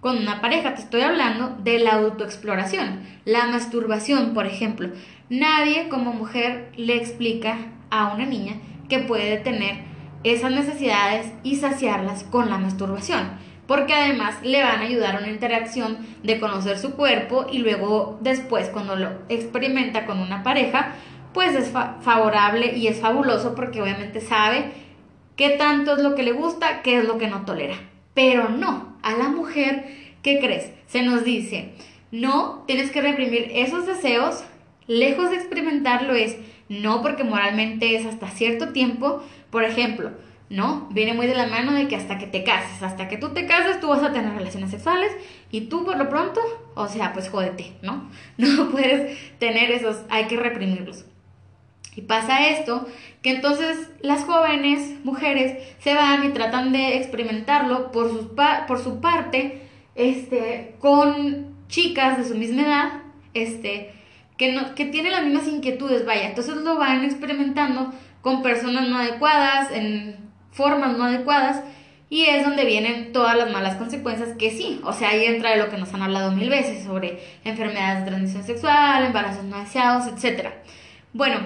con 0.00 0.18
una 0.18 0.40
pareja, 0.40 0.74
te 0.74 0.82
estoy 0.82 1.02
hablando 1.02 1.56
de 1.62 1.78
la 1.78 1.92
autoexploración, 1.92 3.02
la 3.24 3.46
masturbación, 3.46 4.34
por 4.34 4.46
ejemplo. 4.46 4.90
Nadie 5.30 5.88
como 5.88 6.12
mujer 6.12 6.72
le 6.76 6.96
explica 6.96 7.56
a 7.90 8.12
una 8.14 8.26
niña 8.26 8.54
que 8.88 8.98
puede 8.98 9.38
tener 9.38 9.84
esas 10.22 10.50
necesidades 10.50 11.32
y 11.42 11.56
saciarlas 11.56 12.24
con 12.24 12.50
la 12.50 12.58
masturbación 12.58 13.49
porque 13.70 13.94
además 13.94 14.34
le 14.42 14.64
van 14.64 14.80
a 14.80 14.86
ayudar 14.86 15.14
a 15.14 15.18
una 15.20 15.28
interacción 15.28 15.98
de 16.24 16.40
conocer 16.40 16.76
su 16.76 16.94
cuerpo 16.94 17.46
y 17.52 17.58
luego 17.58 18.18
después 18.20 18.68
cuando 18.68 18.96
lo 18.96 19.10
experimenta 19.28 20.06
con 20.06 20.18
una 20.18 20.42
pareja, 20.42 20.96
pues 21.32 21.54
es 21.54 21.70
favorable 21.70 22.76
y 22.76 22.88
es 22.88 22.98
fabuloso 22.98 23.54
porque 23.54 23.80
obviamente 23.80 24.20
sabe 24.20 24.72
qué 25.36 25.50
tanto 25.50 25.94
es 25.94 26.02
lo 26.02 26.16
que 26.16 26.24
le 26.24 26.32
gusta, 26.32 26.82
qué 26.82 26.98
es 26.98 27.04
lo 27.04 27.16
que 27.16 27.28
no 27.28 27.44
tolera. 27.44 27.76
Pero 28.12 28.48
no, 28.48 28.96
a 29.02 29.12
la 29.12 29.28
mujer, 29.28 29.84
¿qué 30.20 30.40
crees? 30.40 30.72
Se 30.88 31.02
nos 31.02 31.22
dice, 31.22 31.70
no, 32.10 32.64
tienes 32.66 32.90
que 32.90 33.02
reprimir 33.02 33.52
esos 33.54 33.86
deseos, 33.86 34.42
lejos 34.88 35.30
de 35.30 35.36
experimentarlo 35.36 36.14
es, 36.14 36.36
no 36.68 37.02
porque 37.02 37.22
moralmente 37.22 37.94
es 37.94 38.04
hasta 38.04 38.30
cierto 38.30 38.70
tiempo, 38.70 39.22
por 39.50 39.62
ejemplo, 39.62 40.10
¿no? 40.50 40.88
Viene 40.90 41.14
muy 41.14 41.28
de 41.28 41.36
la 41.36 41.46
mano 41.46 41.72
de 41.72 41.86
que 41.86 41.94
hasta 41.94 42.18
que 42.18 42.26
te 42.26 42.42
cases, 42.42 42.82
hasta 42.82 43.08
que 43.08 43.16
tú 43.16 43.30
te 43.30 43.46
cases, 43.46 43.80
tú 43.80 43.88
vas 43.88 44.02
a 44.02 44.12
tener 44.12 44.34
relaciones 44.34 44.72
sexuales 44.72 45.12
y 45.50 45.62
tú 45.62 45.84
por 45.84 45.96
lo 45.96 46.08
pronto, 46.08 46.40
o 46.74 46.88
sea, 46.88 47.12
pues 47.12 47.30
jódete, 47.30 47.72
¿no? 47.82 48.10
No 48.36 48.68
puedes 48.70 49.16
tener 49.38 49.70
esos, 49.70 50.02
hay 50.10 50.26
que 50.26 50.36
reprimirlos. 50.36 51.06
Y 51.94 52.02
pasa 52.02 52.48
esto, 52.48 52.86
que 53.22 53.30
entonces 53.30 53.90
las 54.00 54.24
jóvenes 54.24 55.04
mujeres 55.04 55.62
se 55.78 55.94
van 55.94 56.24
y 56.24 56.30
tratan 56.30 56.72
de 56.72 56.96
experimentarlo 56.96 57.92
por, 57.92 58.10
sus 58.10 58.26
por 58.66 58.78
su 58.82 59.00
parte, 59.00 59.62
este, 59.94 60.74
con 60.80 61.54
chicas 61.68 62.18
de 62.18 62.24
su 62.24 62.34
misma 62.34 62.62
edad, 62.62 62.92
este, 63.34 63.92
que, 64.36 64.52
no, 64.52 64.74
que 64.74 64.86
tienen 64.86 65.12
las 65.12 65.24
mismas 65.24 65.46
inquietudes, 65.46 66.04
vaya, 66.04 66.28
entonces 66.28 66.56
lo 66.56 66.76
van 66.76 67.04
experimentando 67.04 67.92
con 68.20 68.42
personas 68.42 68.88
no 68.88 68.98
adecuadas, 68.98 69.70
en 69.72 70.29
formas 70.50 70.96
no 70.96 71.04
adecuadas 71.04 71.62
y 72.08 72.24
es 72.24 72.44
donde 72.44 72.64
vienen 72.64 73.12
todas 73.12 73.36
las 73.36 73.52
malas 73.52 73.76
consecuencias 73.76 74.36
que 74.36 74.50
sí, 74.50 74.80
o 74.82 74.92
sea, 74.92 75.10
ahí 75.10 75.24
entra 75.24 75.50
de 75.50 75.58
lo 75.58 75.70
que 75.70 75.78
nos 75.78 75.94
han 75.94 76.02
hablado 76.02 76.32
mil 76.32 76.50
veces 76.50 76.84
sobre 76.84 77.20
enfermedades 77.44 78.00
de 78.00 78.10
transmisión 78.10 78.42
sexual, 78.42 79.04
embarazos 79.04 79.44
no 79.44 79.60
deseados, 79.60 80.06
etc. 80.08 80.48
Bueno, 81.12 81.38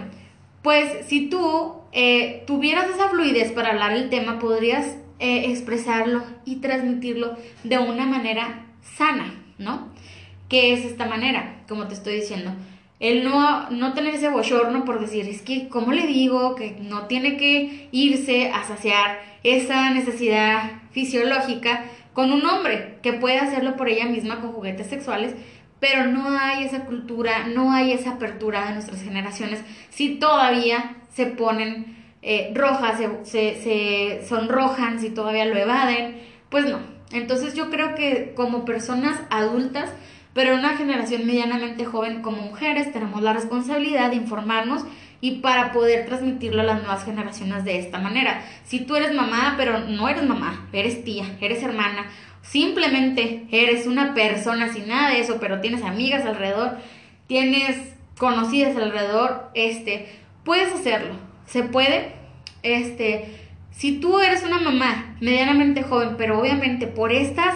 pues 0.63 1.07
si 1.07 1.29
tú 1.29 1.75
eh, 1.93 2.45
tuvieras 2.47 2.89
esa 2.89 3.11
fluidez 3.11 3.53
para 3.53 3.71
hablar 3.71 3.93
el 3.93 4.09
tema, 4.09 4.39
podrías 4.39 4.97
eh, 5.19 5.51
expresarlo 5.51 6.25
y 6.47 6.57
transmitirlo 6.57 7.37
de 7.63 7.79
una 7.79 8.07
manera 8.07 8.65
sana, 8.97 9.35
¿no? 9.59 9.89
¿Qué 10.49 10.73
es 10.73 10.87
esta 10.87 11.05
manera? 11.05 11.63
Como 11.69 11.89
te 11.89 11.95
estoy 11.95 12.15
diciendo 12.15 12.53
el 13.05 13.23
no, 13.23 13.69
no 13.69 13.93
tener 13.93 14.15
ese 14.15 14.31
bochorno 14.31 14.87
por 14.87 14.99
decir, 14.99 15.29
es 15.29 15.43
que, 15.43 15.69
¿cómo 15.69 15.93
le 15.93 16.07
digo 16.07 16.55
que 16.55 16.75
no 16.81 17.07
tiene 17.07 17.37
que 17.37 17.91
irse 17.93 18.51
a 18.51 18.65
saciar 18.65 19.21
esa 19.43 19.91
necesidad 19.91 20.81
fisiológica 20.91 21.85
con 22.15 22.33
un 22.33 22.47
hombre 22.47 22.99
que 23.03 23.13
puede 23.13 23.41
hacerlo 23.41 23.77
por 23.77 23.91
ella 23.91 24.07
misma 24.07 24.41
con 24.41 24.53
juguetes 24.53 24.87
sexuales? 24.87 25.35
Pero 25.81 26.07
no 26.07 26.31
hay 26.31 26.65
esa 26.65 26.87
cultura, 26.87 27.47
no 27.47 27.73
hay 27.73 27.93
esa 27.93 28.13
apertura 28.13 28.69
de 28.69 28.73
nuestras 28.73 29.03
generaciones. 29.03 29.61
Si 29.91 30.15
todavía 30.15 30.97
se 31.11 31.27
ponen 31.27 31.99
eh, 32.23 32.53
rojas, 32.55 32.99
se, 33.25 33.63
se 33.63 34.27
sonrojan, 34.27 34.99
si 34.99 35.11
todavía 35.11 35.45
lo 35.45 35.59
evaden, 35.59 36.23
pues 36.49 36.65
no. 36.65 36.79
Entonces 37.13 37.53
yo 37.53 37.69
creo 37.69 37.95
que 37.95 38.33
como 38.35 38.65
personas 38.65 39.21
adultas, 39.29 39.93
pero 40.35 40.53
en 40.53 40.59
una 40.59 40.77
generación 40.77 41.27
medianamente 41.27 41.85
joven 41.85 42.21
como 42.21 42.43
mujeres 42.43 42.93
tenemos 42.93 43.23
la 43.23 43.33
responsabilidad 43.33 44.11
de 44.11 44.17
informarnos 44.17 44.85
y 45.21 45.37
para 45.37 45.73
poder 45.73 46.05
transmitirlo 46.05 46.61
a 46.61 46.65
las 46.65 46.83
nuevas 46.83 47.05
generaciones 47.05 47.65
de 47.65 47.79
esta 47.79 47.99
manera. 47.99 48.43
Si 48.65 48.81
tú 48.81 48.97
eres 48.97 49.15
mamá, 49.15 49.55
pero 49.57 49.79
no 49.79 50.09
eres 50.09 50.25
mamá, 50.25 50.69
eres 50.73 51.03
tía, 51.03 51.25
eres 51.41 51.63
hermana, 51.63 52.11
simplemente 52.43 53.47
eres 53.51 53.87
una 53.87 54.13
persona 54.13 54.71
sin 54.73 54.89
nada 54.89 55.11
de 55.11 55.21
eso, 55.21 55.39
pero 55.41 55.61
tienes 55.61 55.83
amigas 55.83 56.27
alrededor, 56.27 56.77
tienes 57.27 57.95
conocidas 58.19 58.77
alrededor, 58.77 59.51
este, 59.55 60.09
puedes 60.45 60.75
hacerlo. 60.75 61.15
Se 61.47 61.63
puede, 61.63 62.13
este, 62.63 63.35
si 63.71 63.99
tú 64.01 64.19
eres 64.19 64.45
una 64.45 64.59
mamá 64.59 65.17
medianamente 65.21 65.83
joven, 65.85 66.17
pero 66.19 66.39
obviamente 66.39 66.87
por 66.87 67.13
estas 67.13 67.55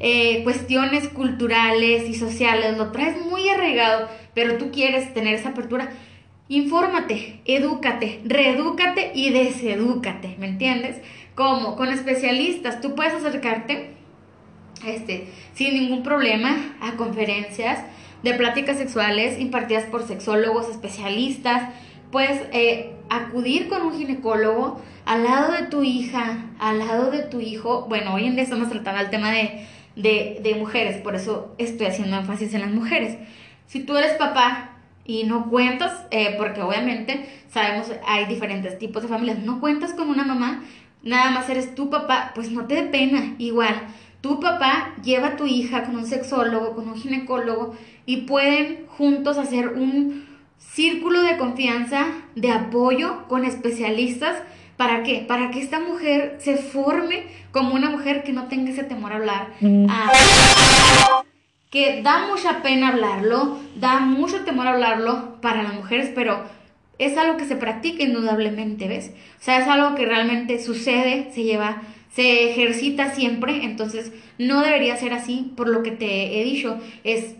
eh, 0.00 0.42
cuestiones 0.44 1.08
culturales 1.08 2.08
y 2.08 2.14
sociales, 2.14 2.78
lo 2.78 2.90
traes 2.90 3.22
muy 3.22 3.48
arraigado, 3.50 4.08
pero 4.34 4.56
tú 4.56 4.70
quieres 4.70 5.12
tener 5.12 5.34
esa 5.34 5.50
apertura, 5.50 5.90
infórmate, 6.48 7.40
edúcate, 7.44 8.20
reedúcate 8.24 9.12
y 9.14 9.30
desedúcate, 9.30 10.36
¿me 10.38 10.48
entiendes? 10.48 10.96
Como 11.34 11.76
con 11.76 11.90
especialistas, 11.90 12.80
tú 12.80 12.94
puedes 12.94 13.12
acercarte 13.12 13.90
este, 14.86 15.28
sin 15.52 15.74
ningún 15.74 16.02
problema 16.02 16.56
a 16.80 16.92
conferencias 16.92 17.84
de 18.22 18.34
pláticas 18.34 18.78
sexuales 18.78 19.38
impartidas 19.38 19.84
por 19.84 20.06
sexólogos 20.06 20.70
especialistas, 20.70 21.68
puedes 22.10 22.40
eh, 22.52 22.94
acudir 23.10 23.68
con 23.68 23.82
un 23.82 23.96
ginecólogo 23.96 24.80
al 25.04 25.24
lado 25.24 25.52
de 25.52 25.64
tu 25.64 25.82
hija, 25.82 26.46
al 26.58 26.78
lado 26.78 27.10
de 27.10 27.22
tu 27.22 27.40
hijo, 27.40 27.86
bueno, 27.88 28.14
hoy 28.14 28.26
en 28.26 28.34
día 28.34 28.44
estamos 28.44 28.70
tratando 28.70 29.00
el 29.00 29.10
tema 29.10 29.30
de 29.30 29.66
de, 30.02 30.56
mujeres, 30.58 31.00
por 31.00 31.14
eso 31.14 31.54
estoy 31.58 31.86
haciendo 31.86 32.16
énfasis 32.16 32.54
en 32.54 32.62
las 32.62 32.70
mujeres. 32.70 33.18
Si 33.66 33.80
tú 33.80 33.96
eres 33.96 34.14
papá 34.14 34.70
y 35.04 35.24
no 35.24 35.48
cuentas, 35.48 36.06
eh, 36.10 36.34
porque 36.38 36.62
obviamente 36.62 37.26
sabemos 37.50 37.90
hay 38.06 38.26
diferentes 38.26 38.78
tipos 38.78 39.02
de 39.02 39.08
familias, 39.08 39.38
no 39.38 39.60
cuentas 39.60 39.92
con 39.92 40.08
una 40.08 40.24
mamá, 40.24 40.62
nada 41.02 41.30
más 41.30 41.48
eres 41.48 41.74
tu 41.74 41.90
papá, 41.90 42.32
pues 42.34 42.50
no 42.50 42.66
te 42.66 42.74
dé 42.74 42.82
pena, 42.84 43.34
igual. 43.38 43.74
tu 44.20 44.38
papá 44.38 44.94
lleva 45.02 45.28
a 45.28 45.36
tu 45.36 45.46
hija 45.46 45.84
con 45.84 45.96
un 45.96 46.06
sexólogo, 46.06 46.74
con 46.74 46.88
un 46.88 46.96
ginecólogo 46.96 47.74
y 48.04 48.22
pueden 48.22 48.86
juntos 48.86 49.38
hacer 49.38 49.68
un 49.68 50.26
círculo 50.58 51.22
de 51.22 51.38
confianza, 51.38 52.06
de 52.36 52.50
apoyo 52.50 53.26
con 53.28 53.44
especialistas. 53.44 54.36
¿Para 54.80 55.02
qué? 55.02 55.26
Para 55.28 55.50
que 55.50 55.60
esta 55.60 55.78
mujer 55.78 56.36
se 56.38 56.56
forme 56.56 57.24
como 57.52 57.74
una 57.74 57.90
mujer 57.90 58.22
que 58.22 58.32
no 58.32 58.48
tenga 58.48 58.70
ese 58.70 58.82
temor 58.82 59.12
a 59.12 59.16
hablar. 59.16 59.48
Mm. 59.60 59.86
que 61.70 62.00
da 62.00 62.26
mucha 62.28 62.62
pena 62.62 62.88
hablarlo, 62.88 63.58
da 63.76 64.00
mucho 64.00 64.40
temor 64.46 64.66
hablarlo 64.66 65.38
para 65.42 65.62
las 65.62 65.74
mujeres, 65.74 66.10
pero 66.14 66.44
es 66.96 67.18
algo 67.18 67.36
que 67.36 67.44
se 67.44 67.56
practica 67.56 68.04
indudablemente, 68.04 68.88
¿ves? 68.88 69.12
O 69.38 69.44
sea, 69.44 69.58
es 69.58 69.68
algo 69.68 69.94
que 69.94 70.06
realmente 70.06 70.58
sucede, 70.58 71.30
se 71.34 71.42
lleva, 71.42 71.82
se 72.14 72.50
ejercita 72.50 73.14
siempre, 73.14 73.64
entonces 73.64 74.12
no 74.38 74.62
debería 74.62 74.96
ser 74.96 75.12
así, 75.12 75.52
por 75.58 75.68
lo 75.68 75.82
que 75.82 75.90
te 75.90 76.40
he 76.40 76.44
dicho, 76.44 76.80
es 77.04 77.34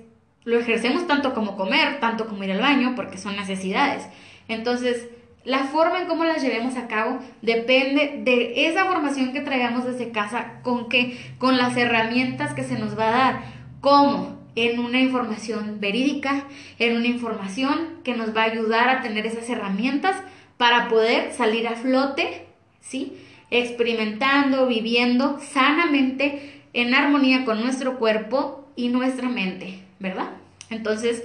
lo 0.44 0.58
ejercemos 0.58 1.06
tanto 1.06 1.32
como 1.32 1.56
comer, 1.56 2.00
tanto 2.00 2.26
como 2.26 2.44
ir 2.44 2.52
al 2.52 2.60
baño, 2.60 2.92
porque 2.94 3.16
son 3.16 3.34
necesidades. 3.36 4.04
Entonces, 4.46 5.08
la 5.50 5.64
forma 5.64 6.00
en 6.00 6.08
cómo 6.08 6.24
las 6.24 6.42
llevemos 6.42 6.76
a 6.76 6.86
cabo 6.86 7.18
depende 7.42 8.20
de 8.24 8.68
esa 8.68 8.84
formación 8.84 9.32
que 9.32 9.40
traigamos 9.40 9.84
desde 9.84 10.10
casa, 10.10 10.60
con 10.62 10.88
qué, 10.88 11.18
con 11.38 11.58
las 11.58 11.76
herramientas 11.76 12.54
que 12.54 12.64
se 12.64 12.78
nos 12.78 12.98
va 12.98 13.08
a 13.08 13.10
dar. 13.10 13.44
¿Cómo? 13.80 14.38
En 14.54 14.78
una 14.80 15.00
información 15.00 15.78
verídica, 15.80 16.44
en 16.78 16.96
una 16.96 17.06
información 17.06 18.00
que 18.04 18.14
nos 18.14 18.34
va 18.36 18.42
a 18.42 18.52
ayudar 18.52 18.88
a 18.88 19.02
tener 19.02 19.26
esas 19.26 19.48
herramientas 19.48 20.16
para 20.56 20.88
poder 20.88 21.32
salir 21.32 21.66
a 21.68 21.76
flote, 21.76 22.46
¿sí? 22.80 23.16
Experimentando, 23.50 24.66
viviendo 24.66 25.38
sanamente, 25.40 26.62
en 26.72 26.94
armonía 26.94 27.44
con 27.44 27.60
nuestro 27.60 27.98
cuerpo 27.98 28.68
y 28.76 28.88
nuestra 28.88 29.28
mente. 29.28 29.80
¿verdad? 30.00 30.30
Entonces, 30.70 31.22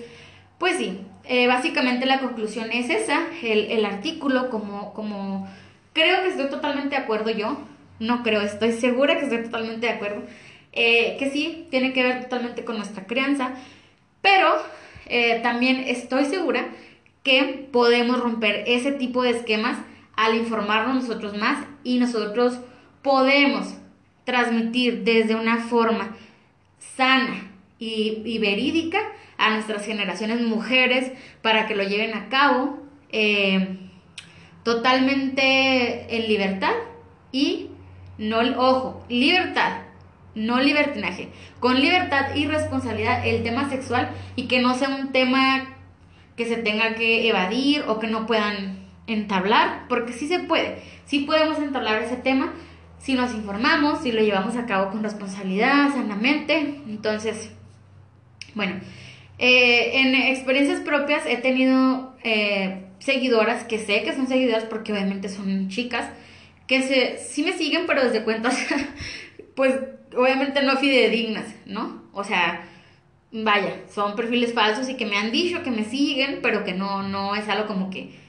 pues 0.59 0.77
sí, 0.77 0.99
eh, 1.27 1.47
básicamente 1.47 2.05
la 2.05 2.19
conclusión 2.19 2.71
es 2.71 2.89
esa, 2.89 3.27
el, 3.41 3.85
artículo 3.85 4.49
como, 4.49 4.93
como, 4.93 5.47
creo 5.93 6.21
que 6.21 6.29
estoy 6.29 6.49
totalmente 6.49 6.95
de 6.95 7.01
acuerdo 7.01 7.31
yo, 7.31 7.57
no 7.99 8.23
creo, 8.23 8.41
estoy 8.41 8.73
segura 8.73 9.17
que 9.17 9.25
estoy 9.25 9.43
totalmente 9.43 9.87
de 9.87 9.93
acuerdo, 9.93 10.23
eh, 10.71 11.15
que 11.17 11.29
sí, 11.29 11.67
tiene 11.71 11.93
que 11.93 12.03
ver 12.03 12.23
totalmente 12.23 12.65
con 12.65 12.77
nuestra 12.77 13.05
crianza, 13.05 13.53
pero 14.21 14.55
eh, 15.07 15.39
también 15.41 15.83
estoy 15.87 16.25
segura 16.25 16.67
que 17.23 17.67
podemos 17.71 18.19
romper 18.19 18.63
ese 18.67 18.91
tipo 18.91 19.23
de 19.23 19.31
esquemas 19.31 19.77
al 20.15 20.35
informarnos 20.35 21.03
nosotros 21.03 21.37
más 21.37 21.65
y 21.83 21.97
nosotros 21.97 22.59
podemos 23.01 23.75
transmitir 24.25 25.03
desde 25.03 25.35
una 25.35 25.57
forma 25.57 26.15
sana, 26.95 27.51
y, 27.85 28.37
verídica 28.39 28.99
a 29.37 29.51
nuestras 29.51 29.85
generaciones 29.85 30.41
mujeres 30.41 31.11
para 31.41 31.67
que 31.67 31.75
lo 31.75 31.83
lleven 31.83 32.13
a 32.13 32.29
cabo 32.29 32.79
eh, 33.09 33.77
totalmente 34.63 36.15
en 36.15 36.27
libertad 36.27 36.73
y 37.31 37.69
no, 38.17 38.39
ojo, 38.57 39.05
libertad, 39.09 39.81
no 40.35 40.59
libertinaje, 40.59 41.29
con 41.59 41.79
libertad 41.79 42.35
y 42.35 42.47
responsabilidad 42.47 43.25
el 43.25 43.43
tema 43.43 43.69
sexual 43.69 44.09
y 44.35 44.47
que 44.47 44.61
no 44.61 44.73
sea 44.73 44.89
un 44.89 45.11
tema 45.11 45.65
que 46.35 46.45
se 46.45 46.57
tenga 46.57 46.95
que 46.95 47.27
evadir 47.27 47.83
o 47.87 47.99
que 47.99 48.07
no 48.07 48.25
puedan 48.25 48.85
entablar, 49.07 49.85
porque 49.87 50.13
sí 50.13 50.27
se 50.27 50.39
puede, 50.39 50.81
sí 51.05 51.19
podemos 51.19 51.59
entablar 51.59 52.01
ese 52.01 52.17
tema 52.17 52.53
si 52.97 53.13
nos 53.13 53.35
informamos, 53.35 54.01
si 54.01 54.11
lo 54.11 54.21
llevamos 54.21 54.55
a 54.55 54.65
cabo 54.65 54.89
con 54.89 55.03
responsabilidad, 55.03 55.91
sanamente, 55.93 56.81
entonces 56.87 57.54
bueno, 58.55 58.79
eh, 59.37 59.99
en 59.99 60.15
experiencias 60.15 60.79
propias 60.79 61.25
he 61.25 61.37
tenido 61.37 62.15
eh, 62.23 62.85
seguidoras 62.99 63.65
que 63.65 63.77
sé 63.77 64.03
que 64.03 64.15
son 64.15 64.27
seguidoras 64.27 64.63
porque 64.63 64.93
obviamente 64.93 65.29
son 65.29 65.69
chicas, 65.69 66.09
que 66.67 66.81
se, 66.81 67.17
sí 67.17 67.43
me 67.43 67.53
siguen, 67.53 67.85
pero 67.85 68.03
desde 68.03 68.23
cuentas, 68.23 68.57
pues 69.55 69.77
obviamente 70.15 70.63
no 70.63 70.77
fidedignas, 70.77 71.53
¿no? 71.65 72.03
O 72.13 72.23
sea, 72.23 72.63
vaya, 73.31 73.81
son 73.93 74.15
perfiles 74.15 74.53
falsos 74.53 74.89
y 74.89 74.95
que 74.95 75.05
me 75.05 75.17
han 75.17 75.31
dicho 75.31 75.61
que 75.61 75.71
me 75.71 75.83
siguen, 75.83 76.39
pero 76.41 76.63
que 76.63 76.73
no, 76.73 77.03
no 77.03 77.35
es 77.35 77.47
algo 77.49 77.67
como 77.67 77.89
que 77.89 78.24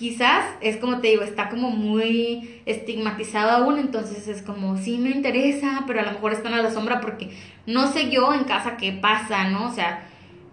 quizás 0.00 0.46
es 0.62 0.78
como 0.78 1.00
te 1.00 1.08
digo, 1.08 1.22
está 1.22 1.50
como 1.50 1.68
muy 1.68 2.62
estigmatizado 2.64 3.50
aún, 3.50 3.78
entonces 3.78 4.28
es 4.28 4.40
como, 4.40 4.78
sí 4.78 4.96
me 4.96 5.10
interesa, 5.10 5.84
pero 5.86 6.00
a 6.00 6.04
lo 6.04 6.12
mejor 6.12 6.32
están 6.32 6.54
a 6.54 6.62
la 6.62 6.70
sombra 6.70 7.02
porque 7.02 7.28
no 7.66 7.86
sé 7.86 8.08
yo 8.08 8.32
en 8.32 8.44
casa 8.44 8.78
qué 8.78 8.92
pasa, 8.92 9.50
¿no? 9.50 9.66
O 9.66 9.74
sea, 9.74 10.08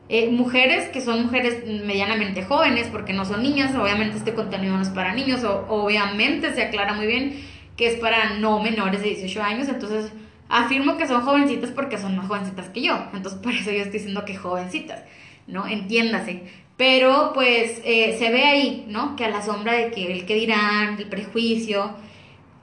eh, 0.10 0.30
mujeres 0.32 0.90
que 0.90 1.00
son 1.00 1.24
mujeres 1.24 1.64
medianamente 1.66 2.44
jóvenes, 2.44 2.90
porque 2.92 3.14
no 3.14 3.24
son 3.24 3.42
niñas, 3.42 3.74
obviamente 3.74 4.18
este 4.18 4.34
contenido 4.34 4.76
no 4.76 4.82
es 4.82 4.90
para 4.90 5.16
niños, 5.16 5.46
o, 5.46 5.66
obviamente 5.70 6.54
se 6.54 6.64
aclara 6.64 6.92
muy 6.92 7.08
bien 7.08 7.42
que 7.78 7.88
es 7.88 7.96
para 8.02 8.32
no 8.32 8.62
menores 8.62 9.02
de 9.02 9.12
18 9.12 9.42
años, 9.42 9.70
entonces 9.70 10.12
afirmo 10.50 10.98
que 10.98 11.08
son 11.08 11.22
jovencitas 11.22 11.72
porque 11.72 11.98
son 11.98 12.18
más 12.18 12.28
jovencitas 12.28 12.68
que 12.68 12.82
yo, 12.82 13.02
entonces 13.14 13.40
por 13.40 13.54
eso 13.54 13.72
yo 13.72 13.78
estoy 13.78 13.94
diciendo 13.94 14.26
que 14.26 14.36
jovencitas, 14.36 15.04
¿no? 15.48 15.66
Entiéndase. 15.66 16.67
Pero 16.78 17.32
pues 17.34 17.82
eh, 17.84 18.16
se 18.20 18.32
ve 18.32 18.46
ahí, 18.46 18.86
¿no? 18.88 19.16
Que 19.16 19.26
a 19.26 19.30
la 19.30 19.42
sombra 19.42 19.74
de 19.74 19.92
que 19.92 20.12
el 20.12 20.26
que 20.26 20.36
dirán, 20.36 20.98
el 20.98 21.10
prejuicio. 21.10 21.92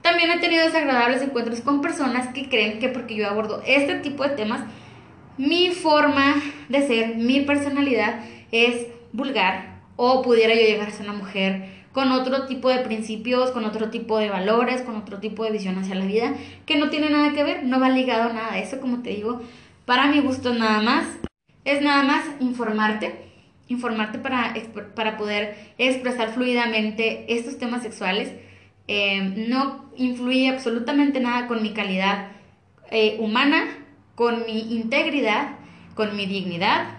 También 0.01 0.31
he 0.31 0.39
tenido 0.39 0.63
desagradables 0.63 1.21
encuentros 1.21 1.61
con 1.61 1.81
personas 1.81 2.29
que 2.29 2.47
creen 2.47 2.79
que 2.79 2.89
porque 2.89 3.15
yo 3.15 3.27
abordo 3.27 3.61
este 3.65 3.95
tipo 3.95 4.23
de 4.23 4.29
temas, 4.29 4.61
mi 5.37 5.71
forma 5.71 6.41
de 6.69 6.87
ser, 6.87 7.15
mi 7.15 7.41
personalidad 7.41 8.21
es 8.51 8.87
vulgar 9.11 9.81
o 9.95 10.21
pudiera 10.21 10.53
yo 10.53 10.61
llegar 10.61 10.87
a 10.87 10.91
ser 10.91 11.09
una 11.09 11.17
mujer 11.17 11.75
con 11.91 12.11
otro 12.11 12.45
tipo 12.45 12.69
de 12.69 12.79
principios, 12.79 13.51
con 13.51 13.63
otro 13.63 13.89
tipo 13.89 14.17
de 14.19 14.29
valores, 14.29 14.81
con 14.81 14.97
otro 14.97 15.19
tipo 15.19 15.45
de 15.45 15.51
visión 15.51 15.77
hacia 15.77 15.95
la 15.95 16.05
vida, 16.05 16.33
que 16.65 16.77
no 16.77 16.89
tiene 16.89 17.09
nada 17.09 17.31
que 17.33 17.43
ver, 17.43 17.63
no 17.63 17.79
va 17.79 17.89
ligado 17.89 18.29
a 18.29 18.33
nada 18.33 18.57
eso, 18.59 18.81
como 18.81 19.01
te 19.01 19.11
digo, 19.11 19.41
para 19.85 20.07
mi 20.07 20.19
gusto 20.19 20.53
nada 20.53 20.81
más, 20.81 21.05
es 21.63 21.81
nada 21.81 22.03
más 22.03 22.25
informarte, 22.41 23.24
informarte 23.67 24.19
para, 24.19 24.53
para 24.95 25.17
poder 25.17 25.55
expresar 25.77 26.33
fluidamente 26.33 27.25
estos 27.33 27.57
temas 27.57 27.81
sexuales. 27.81 28.31
Eh, 28.87 29.21
no 29.49 29.85
influye 29.97 30.49
absolutamente 30.49 31.19
nada 31.19 31.47
con 31.47 31.63
mi 31.63 31.73
calidad 31.73 32.27
eh, 32.91 33.17
humana, 33.19 33.65
con 34.13 34.45
mi 34.45 34.75
integridad, 34.75 35.55
con 35.95 36.15
mi 36.15 36.27
dignidad 36.27 36.89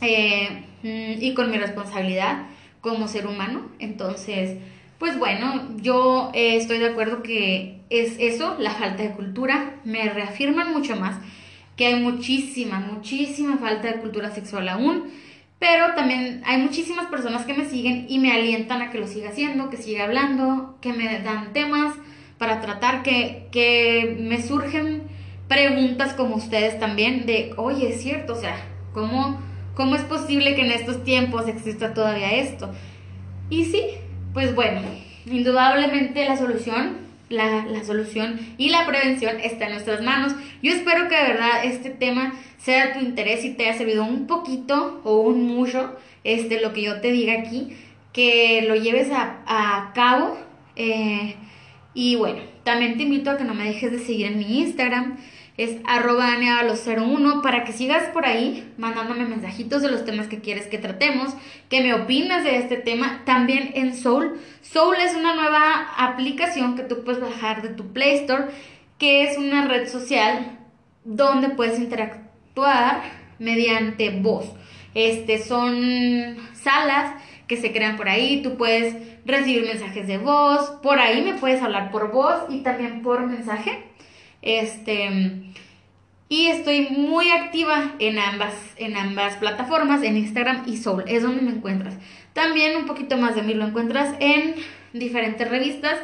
eh, 0.00 0.64
mm, 0.82 1.22
y 1.22 1.34
con 1.34 1.50
mi 1.50 1.58
responsabilidad 1.58 2.46
como 2.80 3.06
ser 3.06 3.26
humano. 3.26 3.68
Entonces, 3.78 4.58
pues 4.98 5.18
bueno, 5.18 5.76
yo 5.76 6.30
estoy 6.34 6.78
de 6.78 6.88
acuerdo 6.88 7.22
que 7.22 7.80
es 7.88 8.16
eso, 8.18 8.56
la 8.58 8.72
falta 8.72 9.02
de 9.02 9.12
cultura. 9.12 9.76
Me 9.84 10.08
reafirman 10.08 10.72
mucho 10.72 10.96
más 10.96 11.16
que 11.76 11.86
hay 11.86 11.94
muchísima, 11.94 12.80
muchísima 12.80 13.56
falta 13.56 13.88
de 13.88 14.00
cultura 14.00 14.30
sexual 14.30 14.68
aún 14.68 15.10
pero 15.60 15.94
también 15.94 16.42
hay 16.46 16.58
muchísimas 16.58 17.06
personas 17.06 17.44
que 17.44 17.52
me 17.52 17.66
siguen 17.66 18.06
y 18.08 18.18
me 18.18 18.32
alientan 18.32 18.80
a 18.80 18.90
que 18.90 18.98
lo 18.98 19.06
siga 19.06 19.28
haciendo, 19.28 19.68
que 19.68 19.76
siga 19.76 20.04
hablando, 20.04 20.78
que 20.80 20.94
me 20.94 21.20
dan 21.20 21.52
temas 21.52 21.94
para 22.38 22.62
tratar, 22.62 23.02
que, 23.02 23.46
que 23.52 24.16
me 24.18 24.42
surgen 24.42 25.02
preguntas 25.48 26.14
como 26.14 26.36
ustedes 26.36 26.80
también 26.80 27.26
de, 27.26 27.52
oye, 27.58 27.90
es 27.90 28.00
cierto, 28.00 28.32
o 28.32 28.36
sea, 28.36 28.56
¿cómo, 28.94 29.38
¿cómo 29.74 29.96
es 29.96 30.02
posible 30.02 30.54
que 30.54 30.62
en 30.62 30.72
estos 30.72 31.04
tiempos 31.04 31.46
exista 31.46 31.92
todavía 31.92 32.32
esto? 32.36 32.70
Y 33.50 33.66
sí, 33.66 33.82
pues 34.32 34.54
bueno, 34.54 34.80
indudablemente 35.26 36.26
la 36.26 36.38
solución 36.38 37.09
la, 37.30 37.64
la, 37.64 37.82
solución 37.84 38.38
y 38.58 38.68
la 38.68 38.86
prevención 38.86 39.40
está 39.40 39.66
en 39.66 39.72
nuestras 39.72 40.02
manos. 40.02 40.34
Yo 40.62 40.72
espero 40.72 41.08
que 41.08 41.16
de 41.16 41.22
verdad 41.22 41.64
este 41.64 41.88
tema 41.88 42.34
sea 42.58 42.88
de 42.88 42.92
tu 42.94 43.00
interés 43.00 43.44
y 43.44 43.54
te 43.54 43.66
haya 43.66 43.78
servido 43.78 44.04
un 44.04 44.26
poquito 44.26 45.00
o 45.04 45.20
un 45.20 45.44
mucho 45.46 45.96
este, 46.24 46.60
lo 46.60 46.74
que 46.74 46.82
yo 46.82 47.00
te 47.00 47.10
diga 47.10 47.34
aquí, 47.34 47.76
que 48.12 48.66
lo 48.68 48.74
lleves 48.74 49.10
a, 49.10 49.42
a 49.46 49.92
cabo. 49.94 50.36
Eh, 50.76 51.36
y 51.94 52.16
bueno, 52.16 52.40
también 52.64 52.96
te 52.96 53.04
invito 53.04 53.30
a 53.30 53.38
que 53.38 53.44
no 53.44 53.54
me 53.54 53.64
dejes 53.64 53.90
de 53.92 53.98
seguir 54.00 54.26
en 54.26 54.38
mi 54.38 54.60
Instagram 54.60 55.16
es 55.56 55.76
arroba 55.86 56.36
01 56.38 57.42
para 57.42 57.64
que 57.64 57.72
sigas 57.72 58.04
por 58.10 58.24
ahí 58.24 58.72
mandándome 58.78 59.26
mensajitos 59.26 59.82
de 59.82 59.90
los 59.90 60.04
temas 60.04 60.26
que 60.26 60.40
quieres 60.40 60.66
que 60.66 60.78
tratemos, 60.78 61.34
que 61.68 61.82
me 61.82 61.94
opinas 61.94 62.44
de 62.44 62.56
este 62.56 62.76
tema, 62.76 63.22
también 63.24 63.72
en 63.74 63.94
Soul. 63.96 64.40
Soul 64.62 64.96
es 64.96 65.14
una 65.14 65.34
nueva 65.34 65.88
aplicación 65.98 66.76
que 66.76 66.82
tú 66.82 67.04
puedes 67.04 67.20
bajar 67.20 67.62
de 67.62 67.70
tu 67.70 67.92
Play 67.92 68.16
Store, 68.16 68.46
que 68.98 69.24
es 69.24 69.36
una 69.36 69.66
red 69.66 69.88
social 69.88 70.58
donde 71.04 71.50
puedes 71.50 71.78
interactuar 71.78 73.02
mediante 73.38 74.10
voz. 74.10 74.46
Este 74.94 75.42
son 75.42 76.36
salas 76.54 77.14
que 77.46 77.56
se 77.56 77.72
crean 77.72 77.96
por 77.96 78.08
ahí, 78.08 78.42
tú 78.42 78.56
puedes 78.56 78.96
recibir 79.24 79.66
mensajes 79.66 80.06
de 80.06 80.18
voz, 80.18 80.70
por 80.82 80.98
ahí 80.98 81.22
me 81.22 81.34
puedes 81.34 81.62
hablar 81.62 81.90
por 81.90 82.12
voz 82.12 82.44
y 82.48 82.62
también 82.62 83.02
por 83.02 83.26
mensaje 83.26 83.89
Este. 84.42 85.52
Y 86.28 86.46
estoy 86.46 86.88
muy 86.90 87.28
activa 87.32 87.96
en 87.98 88.18
ambas, 88.20 88.54
en 88.76 88.96
ambas 88.96 89.34
plataformas, 89.36 90.04
en 90.04 90.16
Instagram 90.16 90.62
y 90.66 90.76
Soul, 90.76 91.02
es 91.08 91.24
donde 91.24 91.42
me 91.42 91.50
encuentras. 91.50 91.94
También 92.34 92.76
un 92.76 92.86
poquito 92.86 93.16
más 93.16 93.34
de 93.34 93.42
mí 93.42 93.52
lo 93.52 93.66
encuentras 93.66 94.14
en 94.20 94.54
diferentes 94.92 95.50
revistas 95.50 95.98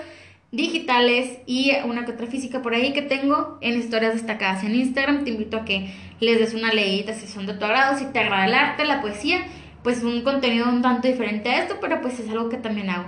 digitales 0.50 1.38
y 1.46 1.72
una 1.84 2.04
que 2.04 2.12
otra 2.12 2.26
física 2.26 2.62
por 2.62 2.74
ahí 2.74 2.92
que 2.92 3.02
tengo 3.02 3.58
en 3.60 3.78
historias 3.78 4.14
destacadas 4.14 4.64
en 4.64 4.74
Instagram. 4.74 5.24
Te 5.24 5.30
invito 5.30 5.58
a 5.58 5.64
que 5.64 5.92
les 6.20 6.38
des 6.38 6.54
una 6.54 6.72
leída 6.72 7.14
si 7.14 7.26
son 7.26 7.46
de 7.46 7.54
tu 7.54 7.64
agrado, 7.64 7.98
si 7.98 8.06
te 8.06 8.18
agrada 8.18 8.46
el 8.46 8.54
arte, 8.54 8.84
la 8.84 9.00
poesía, 9.00 9.46
pues 9.82 10.02
un 10.02 10.22
contenido 10.22 10.68
un 10.68 10.82
tanto 10.82 11.06
diferente 11.06 11.50
a 11.50 11.62
esto, 11.62 11.76
pero 11.80 12.00
pues 12.00 12.18
es 12.18 12.28
algo 12.30 12.48
que 12.48 12.56
también 12.56 12.90
hago. 12.90 13.06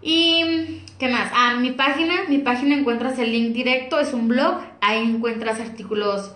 Y 0.00 0.82
qué 0.98 1.08
más, 1.08 1.30
ah, 1.34 1.56
mi 1.60 1.72
página, 1.72 2.14
mi 2.28 2.38
página 2.38 2.76
encuentras 2.76 3.18
el 3.18 3.32
link 3.32 3.52
directo, 3.52 3.98
es 3.98 4.12
un 4.12 4.28
blog, 4.28 4.60
ahí 4.80 5.02
encuentras 5.02 5.60
artículos 5.60 6.32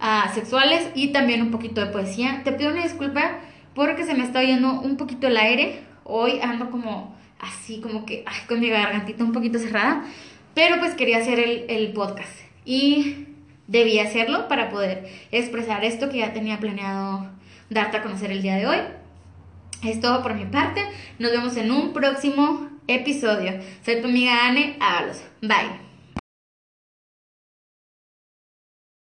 ah, 0.00 0.30
sexuales 0.34 0.90
y 0.94 1.08
también 1.08 1.42
un 1.42 1.50
poquito 1.50 1.80
de 1.80 1.88
poesía. 1.88 2.42
Te 2.44 2.52
pido 2.52 2.70
una 2.72 2.82
disculpa 2.82 3.38
porque 3.74 4.04
se 4.04 4.14
me 4.14 4.24
está 4.24 4.40
oyendo 4.40 4.80
un 4.80 4.96
poquito 4.96 5.28
el 5.28 5.36
aire. 5.36 5.82
Hoy 6.04 6.40
ando 6.42 6.70
como 6.70 7.16
así, 7.40 7.80
como 7.80 8.04
que 8.04 8.24
con 8.48 8.60
mi 8.60 8.68
gargantita 8.68 9.24
un 9.24 9.32
poquito 9.32 9.58
cerrada. 9.58 10.04
Pero 10.54 10.78
pues 10.78 10.94
quería 10.94 11.18
hacer 11.18 11.40
el, 11.40 11.64
el 11.68 11.92
podcast 11.92 12.32
y 12.64 13.26
debía 13.66 14.04
hacerlo 14.04 14.48
para 14.48 14.68
poder 14.68 15.08
expresar 15.32 15.84
esto 15.84 16.08
que 16.08 16.18
ya 16.18 16.32
tenía 16.32 16.60
planeado 16.60 17.26
darte 17.70 17.96
a 17.96 18.02
conocer 18.02 18.30
el 18.30 18.42
día 18.42 18.56
de 18.56 18.66
hoy. 18.66 18.78
Es 19.82 20.00
todo 20.00 20.22
por 20.22 20.34
mi 20.34 20.44
parte. 20.44 20.82
Nos 21.18 21.32
vemos 21.32 21.56
en 21.56 21.70
un 21.70 21.92
próximo 21.92 22.68
episodio. 22.86 23.52
Soy 23.84 24.00
tu 24.00 24.08
amiga 24.08 24.46
Anne. 24.46 24.76
Ábalos. 24.80 25.22
Bye. 25.40 25.83